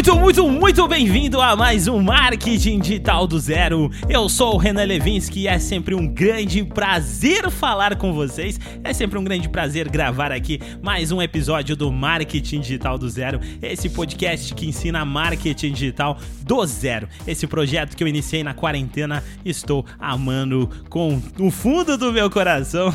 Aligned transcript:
muito, 0.00 0.16
muito, 0.16 0.48
muito 0.48 0.88
bem-vindo 0.88 1.42
a 1.42 1.54
mais 1.54 1.86
um 1.86 2.00
Marketing 2.00 2.78
Digital 2.78 3.26
do 3.26 3.38
Zero. 3.38 3.90
Eu 4.08 4.30
sou 4.30 4.54
o 4.54 4.56
Renan 4.56 4.84
Levinsky 4.84 5.40
e 5.40 5.46
é 5.46 5.58
sempre 5.58 5.94
um 5.94 6.06
grande 6.06 6.64
prazer 6.64 7.50
falar 7.50 7.94
com 7.96 8.10
vocês. 8.10 8.58
É 8.82 8.94
sempre 8.94 9.18
um 9.18 9.24
grande 9.24 9.46
prazer 9.50 9.90
gravar 9.90 10.32
aqui 10.32 10.58
mais 10.82 11.12
um 11.12 11.20
episódio 11.20 11.76
do 11.76 11.92
Marketing 11.92 12.60
Digital 12.60 12.96
do 12.96 13.10
Zero, 13.10 13.40
esse 13.60 13.90
podcast 13.90 14.54
que 14.54 14.66
ensina 14.66 15.04
marketing 15.04 15.72
digital 15.72 16.16
do 16.46 16.64
zero. 16.64 17.06
Esse 17.26 17.46
projeto 17.46 17.94
que 17.94 18.02
eu 18.02 18.08
iniciei 18.08 18.42
na 18.42 18.54
quarentena, 18.54 19.22
estou 19.44 19.84
amando 19.98 20.70
com 20.88 21.20
o 21.38 21.50
fundo 21.50 21.98
do 21.98 22.10
meu 22.10 22.30
coração 22.30 22.90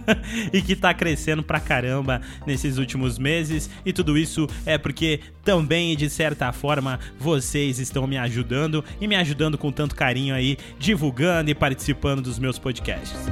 e 0.50 0.62
que 0.62 0.74
tá 0.74 0.94
crescendo 0.94 1.42
pra 1.42 1.60
caramba 1.60 2.22
nesses 2.46 2.78
últimos 2.78 3.18
meses. 3.18 3.68
E 3.84 3.92
tudo 3.92 4.16
isso 4.16 4.46
é 4.64 4.78
porque 4.78 5.20
também, 5.44 5.96
de 5.96 6.10
certa 6.10 6.45
forma, 6.52 6.98
vocês 7.18 7.78
estão 7.78 8.06
me 8.06 8.16
ajudando 8.18 8.84
e 9.00 9.06
me 9.06 9.16
ajudando 9.16 9.56
com 9.56 9.70
tanto 9.72 9.94
carinho 9.94 10.34
aí, 10.34 10.56
divulgando 10.78 11.50
e 11.50 11.54
participando 11.54 12.22
dos 12.22 12.38
meus 12.38 12.58
podcasts. 12.58 13.26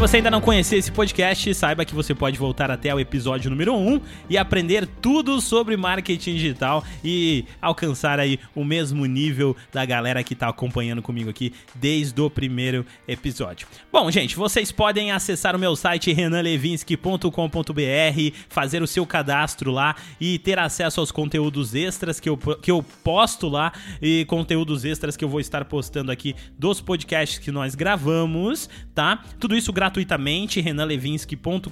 Você 0.00 0.16
ainda 0.16 0.30
não 0.30 0.40
conhecia 0.40 0.78
esse 0.78 0.90
podcast, 0.90 1.52
saiba 1.52 1.84
que 1.84 1.94
você 1.94 2.14
pode 2.14 2.38
voltar 2.38 2.70
até 2.70 2.94
o 2.94 2.98
episódio 2.98 3.50
número 3.50 3.76
1 3.76 4.00
e 4.30 4.38
aprender 4.38 4.86
tudo 4.86 5.42
sobre 5.42 5.76
marketing 5.76 6.36
digital 6.36 6.82
e 7.04 7.44
alcançar 7.60 8.18
aí 8.18 8.40
o 8.54 8.64
mesmo 8.64 9.04
nível 9.04 9.54
da 9.70 9.84
galera 9.84 10.24
que 10.24 10.32
está 10.32 10.48
acompanhando 10.48 11.02
comigo 11.02 11.28
aqui 11.28 11.52
desde 11.74 12.18
o 12.18 12.30
primeiro 12.30 12.86
episódio. 13.06 13.68
Bom, 13.92 14.10
gente, 14.10 14.36
vocês 14.36 14.72
podem 14.72 15.12
acessar 15.12 15.54
o 15.54 15.58
meu 15.58 15.76
site 15.76 16.14
renanlevinsky.com.br, 16.14 18.36
fazer 18.48 18.82
o 18.82 18.86
seu 18.86 19.04
cadastro 19.04 19.70
lá 19.70 19.94
e 20.18 20.38
ter 20.38 20.58
acesso 20.58 21.00
aos 21.00 21.12
conteúdos 21.12 21.74
extras 21.74 22.18
que 22.18 22.30
eu, 22.30 22.38
que 22.38 22.70
eu 22.70 22.82
posto 23.04 23.48
lá 23.48 23.70
e 24.00 24.24
conteúdos 24.24 24.86
extras 24.86 25.14
que 25.14 25.26
eu 25.26 25.28
vou 25.28 25.40
estar 25.40 25.62
postando 25.66 26.10
aqui 26.10 26.34
dos 26.58 26.80
podcasts 26.80 27.38
que 27.38 27.50
nós 27.50 27.74
gravamos, 27.74 28.66
tá? 28.94 29.22
Tudo 29.38 29.54
isso 29.54 29.70
gratuito 29.70 29.89
gratuitamente, 29.90 30.60
renanlevinsky.com.br. 30.60 31.68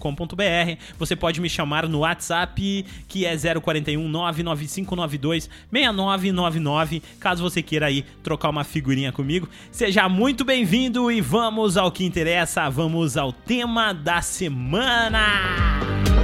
Você 0.98 1.14
pode 1.14 1.40
me 1.40 1.48
chamar 1.48 1.88
no 1.88 2.00
WhatsApp, 2.00 2.84
que 3.06 3.24
é 3.24 3.36
041 3.36 4.08
99592 4.08 5.48
6999, 5.70 7.02
caso 7.20 7.42
você 7.42 7.62
queira 7.62 7.86
aí 7.86 8.04
trocar 8.22 8.50
uma 8.50 8.64
figurinha 8.64 9.12
comigo. 9.12 9.48
Seja 9.70 10.08
muito 10.08 10.44
bem-vindo 10.44 11.10
e 11.12 11.20
vamos 11.20 11.76
ao 11.76 11.92
que 11.92 12.04
interessa, 12.04 12.68
vamos 12.68 13.16
ao 13.16 13.32
tema 13.32 13.92
da 13.92 14.20
semana. 14.20 16.17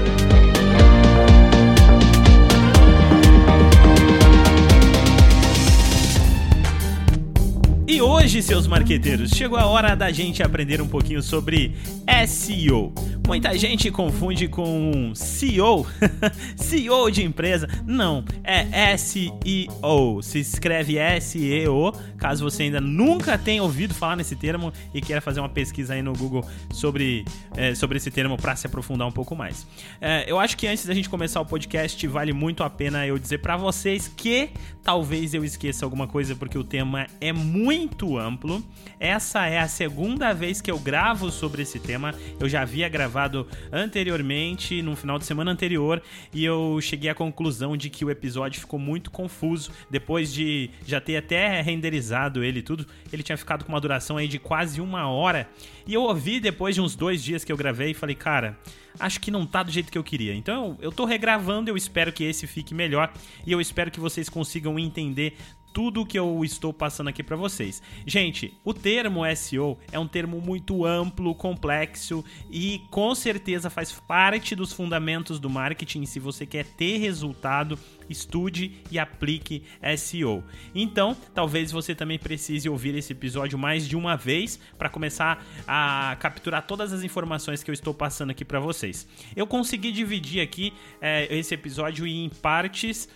E 7.87 8.01
hoje, 8.01 8.43
seus 8.43 8.67
marqueteiros, 8.67 9.31
chegou 9.31 9.59
a 9.59 9.67
hora 9.67 9.95
da 9.95 10.11
gente 10.11 10.43
aprender 10.43 10.81
um 10.81 10.89
pouquinho 10.89 11.23
sobre 11.23 11.77
SEO. 12.27 12.95
Muita 13.27 13.57
gente 13.59 13.91
confunde 13.91 14.49
com 14.49 15.13
CEO, 15.15 15.87
CEO 16.57 17.11
de 17.11 17.23
empresa. 17.23 17.69
Não, 17.87 18.25
é 18.43 18.97
SEO. 18.97 20.23
Se 20.23 20.39
escreve 20.39 20.97
SEO, 21.21 21.93
caso 22.17 22.45
você 22.45 22.65
ainda 22.65 22.81
nunca 22.81 23.37
tenha 23.37 23.63
ouvido 23.63 23.93
falar 23.93 24.17
nesse 24.17 24.35
termo 24.35 24.73
e 24.95 25.03
queira 25.03 25.21
fazer 25.21 25.41
uma 25.41 25.49
pesquisa 25.49 25.93
aí 25.93 26.03
no 26.03 26.15
Google 26.15 26.45
sobre, 26.71 27.25
é, 27.55 27.75
sobre 27.75 27.99
esse 27.99 28.11
termo 28.11 28.37
para 28.39 28.57
se 28.57 28.67
aprofundar 28.67 29.07
um 29.07 29.13
pouco 29.13 29.37
mais. 29.37 29.67
É, 30.01 30.25
eu 30.27 30.39
acho 30.39 30.57
que 30.57 30.67
antes 30.67 30.87
da 30.87 30.95
gente 30.95 31.09
começar 31.09 31.41
o 31.41 31.47
podcast, 31.47 32.07
vale 32.07 32.33
muito 32.33 32.63
a 32.63 32.71
pena 32.71 33.07
eu 33.07 33.19
dizer 33.19 33.39
para 33.39 33.57
vocês 33.59 34.09
que 34.09 34.51
talvez 34.83 35.35
eu 35.35 35.45
esqueça 35.45 35.85
alguma 35.85 36.07
coisa 36.07 36.35
porque 36.35 36.59
o 36.59 36.65
tema 36.65 37.07
é 37.21 37.33
muito 37.33 37.74
muito 37.75 38.17
amplo. 38.17 38.63
Essa 39.01 39.47
é 39.47 39.59
a 39.59 39.67
segunda 39.67 40.33
vez 40.33 40.61
que 40.61 40.71
eu 40.71 40.79
gravo 40.79 41.31
sobre 41.31 41.63
esse 41.63 41.81
tema. 41.81 42.15
Eu 42.39 42.49
já 42.49 42.63
havia 42.63 42.89
gravado 42.89 43.49
anteriormente, 43.73 44.81
no 44.81 44.95
final 44.95 45.19
de 45.19 45.27
semana 45.27 45.51
anterior, 45.51 46.01
e 46.33 46.45
eu 46.45 46.79
cheguei 46.81 47.11
à 47.11 47.15
conclusão 47.15 47.77
de 47.77 47.91
que 47.91 48.05
o 48.05 48.11
episódio 48.11 48.61
ficou 48.61 48.79
muito 48.79 49.11
confuso. 49.11 49.73
Depois 49.91 50.33
de 50.33 50.71
já 50.87 51.01
ter 51.01 51.17
até 51.17 51.61
renderizado 51.61 52.45
ele 52.45 52.63
tudo, 52.63 52.87
ele 53.13 53.25
tinha 53.25 53.37
ficado 53.37 53.65
com 53.65 53.73
uma 53.73 53.81
duração 53.81 54.17
aí 54.17 54.29
de 54.29 54.39
quase 54.39 54.81
uma 54.81 55.09
hora. 55.09 55.49
E 55.85 55.93
eu 55.93 56.03
ouvi 56.03 56.39
depois 56.39 56.77
de 56.77 56.81
uns 56.81 56.95
dois 56.95 57.23
dias 57.23 57.45
que 57.45 57.51
eu 57.51 57.57
gravei 57.57 57.91
e 57.91 57.95
falei, 57.95 58.15
cara 58.15 58.57
acho 58.99 59.21
que 59.21 59.29
não 59.29 59.45
tá 59.45 59.61
do 59.61 59.73
jeito 59.73 59.91
que 59.91 59.99
eu 59.99 60.05
queria. 60.05 60.33
Então 60.35 60.79
eu 60.81 60.93
tô 60.93 61.05
regravando, 61.05 61.69
eu 61.69 61.77
espero 61.77 62.13
que 62.13 62.23
esse 62.23 62.47
fique 62.47 62.73
melhor 62.73 63.13
e 63.45 63.51
eu 63.51 63.61
espero 63.61 63.91
que 63.91 63.99
vocês 63.99 64.29
consigam 64.29 64.79
entender 64.79 65.37
tudo 65.75 66.07
que 66.07 66.17
eu 66.17 66.45
estou 66.45 66.73
passando 66.73 67.09
aqui 67.09 67.21
para 67.21 67.35
vocês. 67.35 67.83
Gente, 68.07 68.57
o 68.65 68.73
termo 68.73 69.23
SEO 69.35 69.77
é 69.91 69.99
um 69.99 70.07
termo 70.07 70.41
muito 70.41 70.87
amplo, 70.87 71.35
complexo 71.35 72.25
e 72.49 72.81
com 72.93 73.13
certeza 73.13 73.69
faz 73.69 73.91
parte 73.93 74.55
dos 74.55 74.73
fundamentos 74.73 75.41
do 75.41 75.51
marketing. 75.51 76.07
Se 76.07 76.21
você 76.21 76.47
quer 76.47 76.65
ter 76.65 76.99
resultado, 76.99 77.77
estude 78.09 78.83
e 78.89 79.01
aplique 79.01 79.65
SEO. 79.99 80.45
Então, 80.73 81.17
talvez 81.35 81.73
você 81.73 81.93
também 81.93 82.21
precise 82.21 82.69
ouvir 82.69 82.95
esse 82.95 83.13
episódio 83.13 83.59
mais 83.59 83.89
de 83.89 83.97
uma 83.97 84.17
vez 84.17 84.61
para 84.79 84.89
começar 84.89 85.45
a 85.67 86.17
capturar 86.21 86.65
todas 86.69 86.93
as 86.93 87.03
informações 87.03 87.65
que 87.65 87.71
eu 87.71 87.75
estou 87.75 87.93
passando 87.93 88.31
aqui 88.31 88.45
para 88.45 88.61
vocês. 88.61 89.09
Eu 89.35 89.47
consegui 89.47 89.91
dividir 89.91 90.41
aqui 90.41 90.73
é, 91.01 91.27
esse 91.37 91.53
episódio 91.53 92.07
em 92.07 92.29
partes 92.29 93.09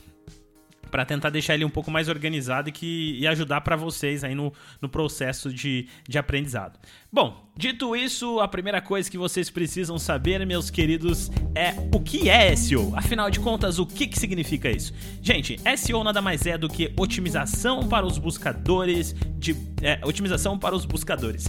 para 0.90 1.04
tentar 1.04 1.30
deixar 1.30 1.54
ele 1.54 1.64
um 1.64 1.70
pouco 1.70 1.90
mais 1.90 2.08
organizado 2.08 2.68
e, 2.68 2.72
que, 2.72 3.18
e 3.18 3.26
ajudar 3.26 3.60
para 3.60 3.76
vocês 3.76 4.24
aí 4.24 4.34
no, 4.34 4.52
no 4.80 4.88
processo 4.88 5.52
de, 5.52 5.88
de 6.08 6.18
aprendizado. 6.18 6.78
Bom, 7.10 7.50
dito 7.56 7.96
isso, 7.96 8.38
a 8.38 8.46
primeira 8.46 8.82
coisa 8.82 9.10
que 9.10 9.16
vocês 9.16 9.48
precisam 9.48 9.98
saber, 9.98 10.44
meus 10.46 10.68
queridos, 10.68 11.30
é 11.54 11.74
o 11.94 12.00
que 12.00 12.28
é 12.28 12.54
SEO. 12.54 12.92
Afinal 12.94 13.30
de 13.30 13.40
contas, 13.40 13.78
o 13.78 13.86
que, 13.86 14.06
que 14.06 14.18
significa 14.18 14.70
isso? 14.70 14.92
Gente, 15.22 15.56
SEO 15.76 16.04
nada 16.04 16.20
mais 16.20 16.44
é 16.46 16.58
do 16.58 16.68
que 16.68 16.92
otimização 16.98 17.88
para 17.88 18.04
os 18.04 18.18
buscadores 18.18 19.14
de 19.38 19.56
é, 19.80 19.98
otimização 20.04 20.58
para 20.58 20.74
os 20.74 20.84
buscadores. 20.84 21.46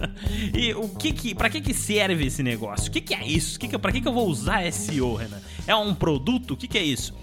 e 0.54 0.72
o 0.72 0.88
que 0.88 1.12
que, 1.12 1.34
para 1.34 1.50
que 1.50 1.60
que 1.60 1.74
serve 1.74 2.24
esse 2.26 2.42
negócio? 2.42 2.88
O 2.88 2.90
que 2.90 3.02
que 3.02 3.14
é 3.14 3.26
isso? 3.26 3.58
Que 3.58 3.68
que, 3.68 3.78
para 3.78 3.92
que 3.92 4.00
que 4.00 4.08
eu 4.08 4.12
vou 4.12 4.26
usar 4.26 4.70
SEO, 4.72 5.16
Renan? 5.16 5.40
É 5.66 5.74
um 5.74 5.94
produto? 5.94 6.52
O 6.52 6.56
que 6.56 6.66
que 6.66 6.78
é 6.78 6.82
isso? 6.82 7.14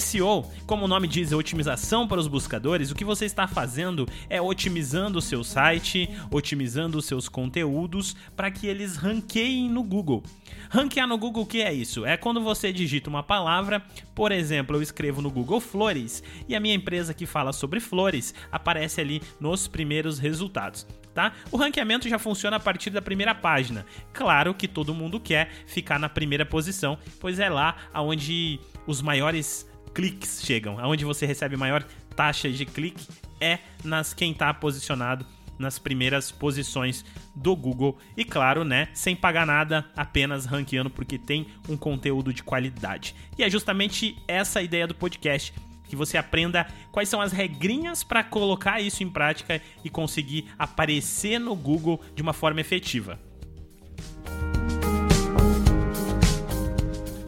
SEO, 0.00 0.50
como 0.66 0.84
o 0.84 0.88
nome 0.88 1.06
diz, 1.06 1.30
é 1.30 1.36
otimização 1.36 2.08
para 2.08 2.20
os 2.20 2.26
buscadores. 2.26 2.90
O 2.90 2.94
que 2.94 3.04
você 3.04 3.24
está 3.24 3.46
fazendo 3.46 4.06
é 4.28 4.40
otimizando 4.40 5.18
o 5.18 5.22
seu 5.22 5.44
site, 5.44 6.10
otimizando 6.30 6.98
os 6.98 7.04
seus 7.04 7.28
conteúdos 7.28 8.16
para 8.34 8.50
que 8.50 8.66
eles 8.66 8.96
ranqueiem 8.96 9.70
no 9.70 9.82
Google. 9.82 10.22
Ranquear 10.68 11.06
no 11.06 11.16
Google, 11.16 11.44
o 11.44 11.46
que 11.46 11.62
é 11.62 11.72
isso? 11.72 12.04
É 12.04 12.16
quando 12.16 12.40
você 12.40 12.72
digita 12.72 13.08
uma 13.08 13.22
palavra, 13.22 13.80
por 14.14 14.32
exemplo, 14.32 14.76
eu 14.76 14.82
escrevo 14.82 15.22
no 15.22 15.30
Google 15.30 15.60
flores 15.60 16.22
e 16.48 16.56
a 16.56 16.60
minha 16.60 16.74
empresa 16.74 17.14
que 17.14 17.24
fala 17.24 17.52
sobre 17.52 17.78
flores 17.78 18.34
aparece 18.50 19.00
ali 19.00 19.22
nos 19.40 19.68
primeiros 19.68 20.18
resultados. 20.18 20.86
Tá? 21.14 21.32
O 21.50 21.56
ranqueamento 21.56 22.08
já 22.08 22.18
funciona 22.18 22.58
a 22.58 22.60
partir 22.60 22.90
da 22.90 23.00
primeira 23.00 23.34
página. 23.34 23.86
Claro 24.12 24.52
que 24.52 24.68
todo 24.68 24.92
mundo 24.92 25.18
quer 25.18 25.48
ficar 25.66 25.98
na 25.98 26.10
primeira 26.10 26.44
posição, 26.44 26.98
pois 27.18 27.38
é 27.38 27.48
lá 27.48 27.76
onde 27.94 28.60
os 28.86 29.00
maiores 29.00 29.66
cliques 29.96 30.42
chegam, 30.44 30.78
aonde 30.78 31.06
você 31.06 31.24
recebe 31.24 31.56
maior 31.56 31.82
taxa 32.14 32.50
de 32.50 32.66
clique 32.66 33.08
é 33.40 33.60
nas 33.82 34.12
quem 34.12 34.32
está 34.32 34.52
posicionado 34.52 35.24
nas 35.58 35.78
primeiras 35.78 36.30
posições 36.30 37.02
do 37.34 37.56
Google 37.56 37.96
e 38.14 38.22
claro, 38.22 38.62
né, 38.62 38.88
sem 38.92 39.16
pagar 39.16 39.46
nada, 39.46 39.86
apenas 39.96 40.44
ranqueando 40.44 40.90
porque 40.90 41.16
tem 41.16 41.46
um 41.66 41.78
conteúdo 41.78 42.30
de 42.30 42.42
qualidade. 42.42 43.14
E 43.38 43.42
é 43.42 43.48
justamente 43.48 44.14
essa 44.28 44.58
a 44.58 44.62
ideia 44.62 44.86
do 44.86 44.94
podcast, 44.94 45.54
que 45.88 45.96
você 45.96 46.18
aprenda 46.18 46.66
quais 46.92 47.08
são 47.08 47.22
as 47.22 47.32
regrinhas 47.32 48.04
para 48.04 48.22
colocar 48.22 48.82
isso 48.82 49.02
em 49.02 49.08
prática 49.08 49.62
e 49.82 49.88
conseguir 49.88 50.44
aparecer 50.58 51.38
no 51.38 51.56
Google 51.56 52.02
de 52.14 52.20
uma 52.20 52.34
forma 52.34 52.60
efetiva. 52.60 53.18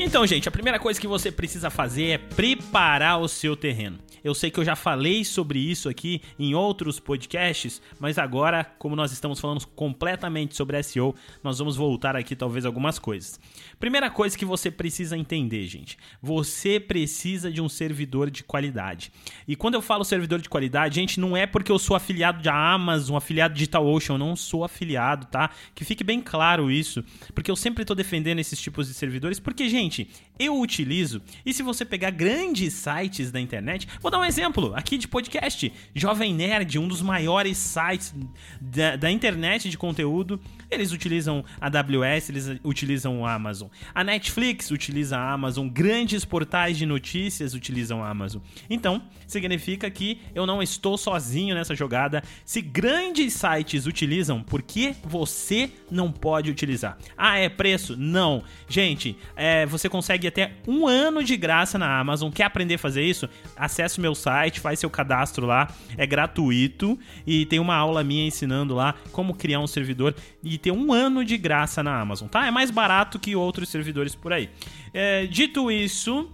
Então, 0.08 0.26
gente, 0.26 0.48
a 0.48 0.50
primeira 0.50 0.78
coisa 0.78 0.98
que 0.98 1.06
você 1.06 1.30
precisa 1.30 1.68
fazer 1.68 2.06
é 2.06 2.16
preparar 2.16 3.20
o 3.20 3.28
seu 3.28 3.54
terreno. 3.54 3.98
Eu 4.22 4.34
sei 4.34 4.50
que 4.50 4.58
eu 4.58 4.64
já 4.64 4.74
falei 4.74 5.24
sobre 5.24 5.58
isso 5.58 5.88
aqui 5.88 6.20
em 6.38 6.54
outros 6.54 6.98
podcasts, 6.98 7.80
mas 8.00 8.18
agora, 8.18 8.64
como 8.78 8.96
nós 8.96 9.12
estamos 9.12 9.38
falando 9.40 9.66
completamente 9.68 10.56
sobre 10.56 10.82
SEO, 10.82 11.14
nós 11.42 11.58
vamos 11.58 11.76
voltar 11.76 12.16
aqui 12.16 12.34
talvez 12.34 12.64
algumas 12.64 12.98
coisas. 12.98 13.38
Primeira 13.78 14.10
coisa 14.10 14.36
que 14.36 14.44
você 14.44 14.70
precisa 14.70 15.16
entender, 15.16 15.66
gente, 15.66 15.96
você 16.20 16.80
precisa 16.80 17.50
de 17.50 17.60
um 17.60 17.68
servidor 17.68 18.30
de 18.30 18.42
qualidade. 18.42 19.12
E 19.46 19.54
quando 19.54 19.74
eu 19.74 19.82
falo 19.82 20.04
servidor 20.04 20.40
de 20.40 20.48
qualidade, 20.48 20.96
gente, 20.96 21.20
não 21.20 21.36
é 21.36 21.46
porque 21.46 21.70
eu 21.70 21.78
sou 21.78 21.96
afiliado 21.96 22.42
de 22.42 22.48
Amazon, 22.48 23.16
afiliado 23.16 23.54
de 23.54 23.58
DigitalOcean, 23.58 24.14
eu 24.14 24.18
não 24.18 24.34
sou 24.34 24.64
afiliado, 24.64 25.26
tá? 25.26 25.50
Que 25.74 25.84
fique 25.84 26.02
bem 26.02 26.20
claro 26.20 26.70
isso, 26.70 27.04
porque 27.34 27.50
eu 27.50 27.56
sempre 27.56 27.82
estou 27.82 27.94
defendendo 27.94 28.38
esses 28.38 28.60
tipos 28.60 28.88
de 28.88 28.94
servidores, 28.94 29.38
porque, 29.38 29.68
gente, 29.68 30.08
eu 30.38 30.58
utilizo, 30.58 31.20
e 31.44 31.52
se 31.52 31.62
você 31.62 31.84
pegar 31.84 32.10
grandes 32.10 32.72
sites 32.74 33.30
da 33.30 33.40
internet, 33.40 33.88
vou 34.08 34.10
dar 34.10 34.20
um 34.20 34.24
exemplo 34.24 34.72
aqui 34.74 34.96
de 34.96 35.06
podcast, 35.06 35.70
Jovem 35.94 36.32
Nerd, 36.32 36.78
um 36.78 36.88
dos 36.88 37.02
maiores 37.02 37.58
sites 37.58 38.14
da, 38.58 38.96
da 38.96 39.10
internet 39.10 39.68
de 39.68 39.76
conteúdo, 39.76 40.40
eles 40.70 40.92
utilizam 40.92 41.44
a 41.60 41.66
AWS, 41.66 42.30
eles 42.30 42.48
utilizam 42.64 43.26
a 43.26 43.34
Amazon. 43.34 43.68
A 43.94 44.02
Netflix 44.02 44.70
utiliza 44.70 45.18
a 45.18 45.32
Amazon, 45.32 45.68
grandes 45.68 46.24
portais 46.24 46.78
de 46.78 46.86
notícias 46.86 47.52
utilizam 47.52 48.02
a 48.02 48.08
Amazon. 48.08 48.40
Então, 48.70 49.02
significa 49.26 49.90
que 49.90 50.22
eu 50.34 50.46
não 50.46 50.62
estou 50.62 50.96
sozinho 50.96 51.54
nessa 51.54 51.74
jogada. 51.74 52.22
Se 52.46 52.62
grandes 52.62 53.34
sites 53.34 53.84
utilizam, 53.84 54.42
por 54.42 54.62
que 54.62 54.94
você 55.04 55.70
não 55.90 56.10
pode 56.10 56.50
utilizar? 56.50 56.96
Ah, 57.14 57.38
é 57.38 57.50
preço? 57.50 57.94
Não. 57.94 58.42
Gente, 58.68 59.18
é, 59.36 59.66
você 59.66 59.86
consegue 59.86 60.26
até 60.26 60.52
um 60.66 60.86
ano 60.86 61.22
de 61.22 61.36
graça 61.36 61.78
na 61.78 61.98
Amazon. 61.98 62.30
Quer 62.30 62.44
aprender 62.44 62.76
a 62.76 62.78
fazer 62.78 63.02
isso? 63.02 63.28
Acesse 63.54 63.97
o 63.98 64.02
meu 64.02 64.14
site, 64.14 64.60
faz 64.60 64.78
seu 64.78 64.90
cadastro 64.90 65.46
lá. 65.46 65.68
É 65.96 66.06
gratuito 66.06 66.98
e 67.26 67.44
tem 67.46 67.58
uma 67.58 67.74
aula 67.74 68.02
minha 68.02 68.26
ensinando 68.26 68.74
lá 68.74 68.94
como 69.12 69.34
criar 69.34 69.60
um 69.60 69.66
servidor 69.66 70.14
e 70.42 70.56
ter 70.58 70.70
um 70.70 70.92
ano 70.92 71.24
de 71.24 71.36
graça 71.36 71.82
na 71.82 72.00
Amazon, 72.00 72.28
tá? 72.28 72.46
É 72.46 72.50
mais 72.50 72.70
barato 72.70 73.18
que 73.18 73.36
outros 73.36 73.68
servidores 73.68 74.14
por 74.14 74.32
aí. 74.32 74.48
É, 74.92 75.26
dito 75.26 75.70
isso, 75.70 76.30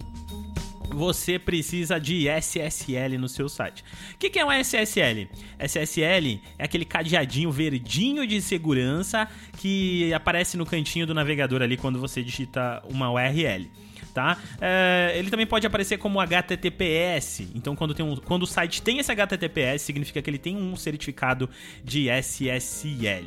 você 0.94 1.38
precisa 1.38 1.98
de 1.98 2.28
SSL 2.28 3.18
no 3.18 3.28
seu 3.28 3.48
site. 3.48 3.84
O 4.14 4.18
que, 4.18 4.30
que 4.30 4.38
é 4.38 4.44
um 4.44 4.52
SSL? 4.52 5.28
SSL 5.58 6.40
é 6.58 6.64
aquele 6.64 6.84
cadeadinho 6.84 7.50
verdinho 7.50 8.26
de 8.26 8.40
segurança 8.40 9.28
que 9.58 10.12
aparece 10.14 10.56
no 10.56 10.64
cantinho 10.64 11.06
do 11.06 11.14
navegador 11.14 11.62
ali 11.62 11.76
quando 11.76 11.98
você 11.98 12.22
digita 12.22 12.82
uma 12.88 13.10
URL. 13.10 13.68
Tá? 14.14 14.38
É, 14.60 15.12
ele 15.16 15.28
também 15.28 15.44
pode 15.46 15.66
aparecer 15.66 15.98
como 15.98 16.20
HTTPS. 16.20 17.48
Então, 17.52 17.74
quando, 17.74 17.92
tem 17.92 18.06
um, 18.06 18.14
quando 18.14 18.44
o 18.44 18.46
site 18.46 18.80
tem 18.80 19.00
esse 19.00 19.10
HTTPS, 19.10 19.82
significa 19.82 20.22
que 20.22 20.30
ele 20.30 20.38
tem 20.38 20.56
um 20.56 20.76
certificado 20.76 21.50
de 21.82 22.08
SSL 22.08 23.26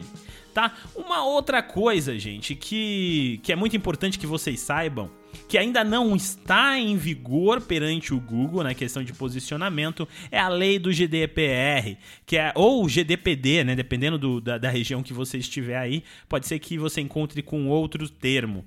tá? 0.57 0.73
Uma 0.95 1.23
outra 1.23 1.61
coisa, 1.61 2.17
gente, 2.17 2.55
que, 2.55 3.39
que 3.43 3.53
é 3.53 3.55
muito 3.55 3.77
importante 3.77 4.17
que 4.17 4.25
vocês 4.25 4.59
saibam, 4.59 5.07
que 5.47 5.55
ainda 5.55 5.83
não 5.83 6.15
está 6.15 6.79
em 6.79 6.97
vigor 6.97 7.61
perante 7.61 8.11
o 8.11 8.19
Google 8.19 8.63
na 8.63 8.73
questão 8.73 9.03
de 9.03 9.13
posicionamento, 9.13 10.07
é 10.31 10.39
a 10.39 10.49
lei 10.49 10.79
do 10.79 10.91
GDPR, 10.91 11.95
que 12.25 12.37
é 12.37 12.51
ou 12.55 12.89
GDPD, 12.89 13.65
né, 13.65 13.75
dependendo 13.75 14.17
do, 14.17 14.41
da, 14.41 14.57
da 14.57 14.69
região 14.71 15.03
que 15.03 15.13
você 15.13 15.37
estiver 15.37 15.77
aí, 15.77 16.03
pode 16.27 16.47
ser 16.47 16.57
que 16.57 16.75
você 16.75 17.01
encontre 17.01 17.43
com 17.43 17.67
outro 17.67 18.09
termo. 18.09 18.65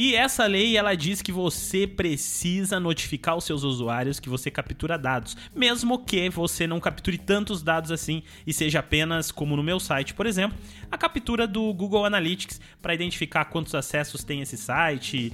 E 0.00 0.14
essa 0.14 0.46
lei 0.46 0.76
ela 0.76 0.94
diz 0.94 1.20
que 1.20 1.32
você 1.32 1.84
precisa 1.84 2.78
notificar 2.78 3.36
os 3.36 3.42
seus 3.42 3.64
usuários 3.64 4.20
que 4.20 4.28
você 4.28 4.48
captura 4.48 4.96
dados, 4.96 5.36
mesmo 5.52 5.98
que 6.04 6.30
você 6.30 6.68
não 6.68 6.78
capture 6.78 7.18
tantos 7.18 7.64
dados 7.64 7.90
assim 7.90 8.22
e 8.46 8.52
seja 8.52 8.78
apenas, 8.78 9.32
como 9.32 9.56
no 9.56 9.62
meu 9.64 9.80
site, 9.80 10.14
por 10.14 10.24
exemplo, 10.24 10.56
a 10.88 10.96
captura 10.96 11.48
do 11.48 11.74
Google 11.74 12.04
Analytics 12.04 12.60
para 12.80 12.94
identificar 12.94 13.46
quantos 13.46 13.74
acessos 13.74 14.22
tem 14.22 14.40
esse 14.40 14.56
site, 14.56 15.32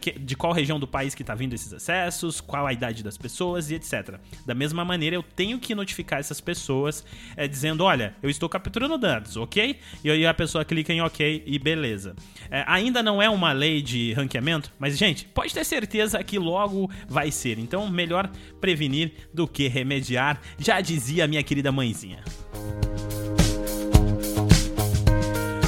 que, 0.00 0.18
de 0.18 0.34
qual 0.34 0.52
região 0.52 0.80
do 0.80 0.88
país 0.88 1.14
que 1.14 1.22
está 1.22 1.36
vindo 1.36 1.54
esses 1.54 1.72
acessos, 1.72 2.40
qual 2.40 2.66
a 2.66 2.72
idade 2.72 3.00
das 3.00 3.16
pessoas 3.16 3.70
e 3.70 3.76
etc. 3.76 4.18
Da 4.44 4.56
mesma 4.56 4.84
maneira, 4.84 5.14
eu 5.14 5.22
tenho 5.22 5.60
que 5.60 5.72
notificar 5.72 6.18
essas 6.18 6.40
pessoas 6.40 7.04
é, 7.36 7.46
dizendo, 7.46 7.84
olha, 7.84 8.16
eu 8.20 8.28
estou 8.28 8.48
capturando 8.48 8.98
dados, 8.98 9.36
ok? 9.36 9.78
E 10.02 10.10
aí 10.10 10.26
a 10.26 10.34
pessoa 10.34 10.64
clica 10.64 10.92
em 10.92 11.00
ok 11.00 11.44
e 11.46 11.60
beleza. 11.60 12.16
É, 12.50 12.64
ainda 12.66 13.00
não 13.00 13.22
é 13.22 13.30
uma 13.30 13.52
lei 13.52 13.83
de 13.84 14.12
ranqueamento, 14.14 14.72
mas 14.78 14.98
gente, 14.98 15.26
pode 15.26 15.54
ter 15.54 15.64
certeza 15.64 16.22
que 16.24 16.38
logo 16.38 16.90
vai 17.08 17.30
ser. 17.30 17.58
Então, 17.58 17.88
melhor 17.88 18.30
prevenir 18.60 19.12
do 19.32 19.46
que 19.46 19.68
remediar, 19.68 20.40
já 20.58 20.80
dizia 20.80 21.28
minha 21.28 21.42
querida 21.42 21.70
mãezinha. 21.70 22.24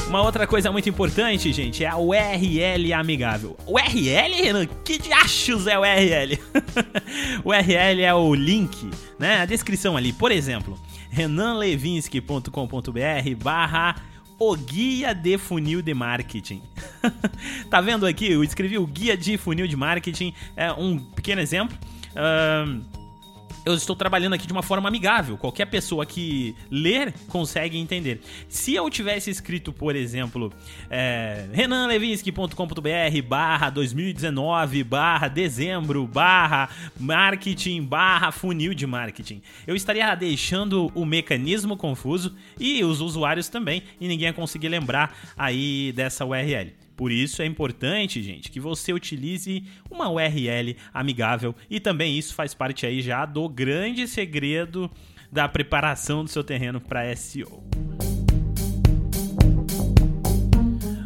Uma 0.08 0.22
outra 0.22 0.46
coisa 0.46 0.72
muito 0.72 0.88
importante, 0.88 1.52
gente, 1.52 1.84
é 1.84 1.88
a 1.88 1.98
URL 1.98 2.92
amigável. 2.94 3.56
URL, 3.66 4.34
Renan? 4.42 4.64
Que 4.84 4.98
diachos 4.98 5.66
é 5.66 5.78
URL? 5.78 6.38
URL 7.44 8.00
é 8.06 8.14
o 8.14 8.34
link, 8.34 8.88
né? 9.18 9.40
A 9.40 9.44
descrição 9.44 9.96
ali. 9.96 10.12
Por 10.12 10.32
exemplo, 10.32 10.80
renanlevinsky.com.br 11.10 12.50
barra 13.42 13.96
o 14.38 14.56
guia 14.56 15.14
de 15.14 15.38
funil 15.38 15.82
de 15.82 15.94
marketing. 15.94 16.62
tá 17.70 17.80
vendo 17.80 18.06
aqui? 18.06 18.30
Eu 18.30 18.44
escrevi 18.44 18.78
o 18.78 18.86
guia 18.86 19.16
de 19.16 19.36
funil 19.36 19.66
de 19.66 19.76
marketing, 19.76 20.34
é 20.56 20.72
um 20.72 20.98
pequeno 20.98 21.40
exemplo. 21.40 21.76
Uh, 22.12 22.82
eu 23.66 23.74
estou 23.74 23.96
trabalhando 23.96 24.34
aqui 24.34 24.46
de 24.46 24.52
uma 24.52 24.62
forma 24.62 24.88
amigável. 24.88 25.36
Qualquer 25.36 25.66
pessoa 25.66 26.06
que 26.06 26.54
ler 26.70 27.12
consegue 27.28 27.76
entender. 27.76 28.20
Se 28.48 28.72
eu 28.72 28.88
tivesse 28.88 29.28
escrito, 29.28 29.72
por 29.72 29.96
exemplo, 29.96 30.52
é, 30.88 31.46
renanlevinsky.com.br 31.52 33.22
barra 33.26 33.68
2019 33.70 34.84
barra 34.84 35.26
dezembro 35.26 36.06
barra 36.06 36.70
marketing 36.98 37.82
barra 37.82 38.30
funil 38.30 38.72
de 38.72 38.86
marketing, 38.86 39.42
eu 39.66 39.74
estaria 39.74 40.14
deixando 40.14 40.92
o 40.94 41.04
mecanismo 41.04 41.76
confuso 41.76 42.36
e 42.60 42.84
os 42.84 43.00
usuários 43.00 43.48
também, 43.48 43.82
e 44.00 44.06
ninguém 44.06 44.28
ia 44.28 44.32
conseguir 44.32 44.68
lembrar 44.68 45.12
aí 45.36 45.92
dessa 45.92 46.24
URL. 46.24 46.85
Por 46.96 47.12
isso 47.12 47.42
é 47.42 47.46
importante, 47.46 48.22
gente, 48.22 48.50
que 48.50 48.58
você 48.58 48.92
utilize 48.92 49.62
uma 49.90 50.08
URL 50.08 50.76
amigável 50.94 51.54
e 51.68 51.78
também 51.78 52.18
isso 52.18 52.34
faz 52.34 52.54
parte 52.54 52.86
aí 52.86 53.02
já 53.02 53.26
do 53.26 53.46
grande 53.48 54.08
segredo 54.08 54.90
da 55.30 55.46
preparação 55.46 56.24
do 56.24 56.30
seu 56.30 56.42
terreno 56.42 56.80
para 56.80 57.14
SEO. 57.14 57.62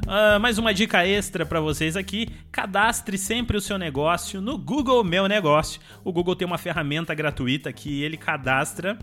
Uh, 0.07 0.41
mais 0.41 0.59
uma 0.59 0.75
dica 0.75 1.07
extra 1.07 1.47
para 1.47 1.61
vocês 1.61 1.97
aqui: 1.97 2.29
cadastre 2.51 3.17
sempre 3.17 3.57
o 3.57 3.61
seu 3.61 3.79
negócio 3.79 4.41
no 4.41 4.59
Google 4.59 5.03
Meu 5.05 5.27
Negócio. 5.29 5.81
O 6.05 6.13
Google 6.13 6.37
tem 6.37 6.47
uma 6.47 6.59
ferramenta 6.59 7.15
gratuita 7.15 7.73
que 7.73 8.03
ele 8.03 8.17
cadastra 8.17 8.99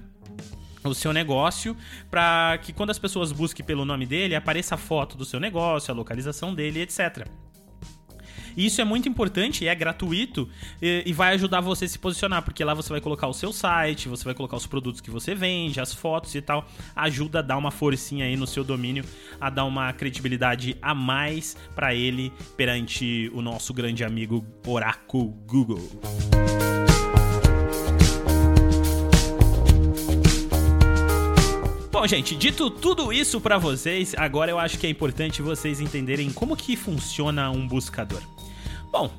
o 0.87 0.95
seu 0.95 1.13
negócio 1.13 1.75
para 2.09 2.57
que 2.61 2.73
quando 2.73 2.89
as 2.89 2.99
pessoas 2.99 3.31
busquem 3.31 3.65
pelo 3.65 3.85
nome 3.85 4.05
dele 4.05 4.35
apareça 4.35 4.75
a 4.75 4.77
foto 4.77 5.17
do 5.17 5.25
seu 5.25 5.39
negócio, 5.39 5.91
a 5.91 5.95
localização 5.95 6.53
dele, 6.53 6.81
etc. 6.81 7.27
isso 8.55 8.81
é 8.81 8.83
muito 8.83 9.07
importante, 9.07 9.67
é 9.67 9.75
gratuito 9.75 10.49
e, 10.81 11.13
vai 11.13 11.35
ajudar 11.35 11.61
você 11.61 11.85
a 11.85 11.87
se 11.87 11.99
posicionar, 11.99 12.41
porque 12.41 12.63
lá 12.63 12.73
você 12.73 12.89
vai 12.89 12.99
colocar 12.99 13.27
o 13.27 13.33
seu 13.33 13.53
site, 13.53 14.09
você 14.09 14.23
vai 14.23 14.33
colocar 14.33 14.57
os 14.57 14.65
produtos 14.65 14.99
que 14.99 15.11
você 15.11 15.35
vende, 15.35 15.79
as 15.79 15.93
fotos 15.93 16.33
e 16.33 16.41
tal. 16.41 16.67
Ajuda 16.95 17.39
a 17.39 17.41
dar 17.43 17.57
uma 17.57 17.71
forcinha 17.71 18.25
aí 18.25 18.35
no 18.35 18.47
seu 18.47 18.63
domínio, 18.63 19.05
a 19.39 19.49
dar 19.49 19.65
uma 19.65 19.93
credibilidade 19.93 20.75
a 20.81 20.95
mais 20.95 21.55
para 21.75 21.93
ele 21.93 22.33
perante 22.55 23.29
o 23.33 23.41
nosso 23.41 23.73
grande 23.73 24.03
amigo 24.03 24.45
Oracle 24.65 25.33
Google. 25.45 26.76
Bom, 31.99 32.05
gente, 32.05 32.35
dito 32.35 32.69
tudo 32.69 33.11
isso 33.11 33.41
para 33.41 33.57
vocês, 33.57 34.13
agora 34.15 34.51
eu 34.51 34.59
acho 34.59 34.77
que 34.77 34.85
é 34.85 34.89
importante 34.91 35.41
vocês 35.41 35.81
entenderem 35.81 36.29
como 36.29 36.55
que 36.55 36.75
funciona 36.75 37.49
um 37.49 37.67
buscador. 37.67 38.21
Bom, 38.91 39.11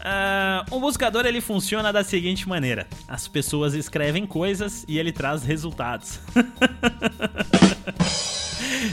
Uh, 0.00 0.76
um 0.76 0.80
buscador 0.80 1.26
ele 1.26 1.42
funciona 1.42 1.92
da 1.92 2.02
seguinte 2.02 2.48
maneira: 2.48 2.88
as 3.06 3.28
pessoas 3.28 3.74
escrevem 3.74 4.26
coisas 4.26 4.82
e 4.88 4.98
ele 4.98 5.12
traz 5.12 5.42
resultados. 5.42 6.18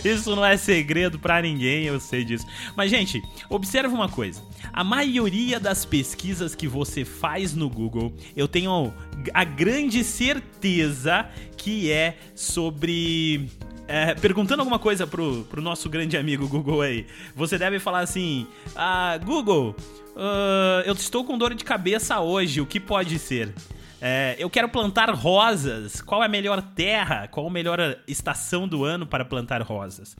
Isso 0.03 0.36
não 0.36 0.46
é 0.46 0.58
segredo 0.58 1.20
para 1.20 1.41
ninguém, 1.41 1.86
eu 1.86 2.00
sei 2.00 2.24
disso. 2.24 2.46
Mas, 2.75 2.89
gente, 2.89 3.22
observa 3.50 3.94
uma 3.94 4.10
coisa: 4.10 4.41
a 4.72 4.84
maioria 4.84 5.60
das 5.60 5.86
pesquisas 5.86 6.56
que 6.56 6.67
você 6.67 7.06
faz 7.06 7.53
no 7.53 7.70
Google, 7.70 8.13
eu 8.36 8.48
tenho 8.48 8.94
a 9.34 9.44
grande 9.44 10.03
certeza 10.03 11.27
que 11.56 11.91
é 11.91 12.17
sobre 12.36 13.50
é, 13.88 14.13
perguntando 14.15 14.62
alguma 14.62 14.77
coisa 14.77 15.08
pro, 15.08 15.46
pro 15.46 15.62
nosso 15.62 15.89
grande 15.89 16.17
amigo 16.17 16.48
Google 16.48 16.82
aí, 16.82 17.08
você 17.36 17.58
deve 17.58 17.79
falar 17.79 18.01
assim: 18.01 18.46
ah, 18.75 19.17
Google, 19.24 19.75
uh, 20.15 20.82
eu 20.86 20.94
estou 20.94 21.24
com 21.24 21.38
dor 21.38 21.53
de 21.53 21.63
cabeça 21.63 22.20
hoje, 22.20 22.60
o 22.60 22.65
que 22.65 22.79
pode 22.79 23.17
ser? 23.17 23.53
É, 24.01 24.35
eu 24.37 24.49
quero 24.49 24.69
plantar 24.69 25.09
rosas. 25.09 26.01
Qual 26.01 26.21
é 26.21 26.25
a 26.25 26.29
melhor 26.29 26.61
terra? 26.61 27.27
Qual 27.27 27.47
a 27.47 27.49
melhor 27.49 27.97
estação 28.07 28.67
do 28.67 28.83
ano 28.83 29.07
para 29.07 29.25
plantar 29.25 29.61
rosas? 29.61 30.15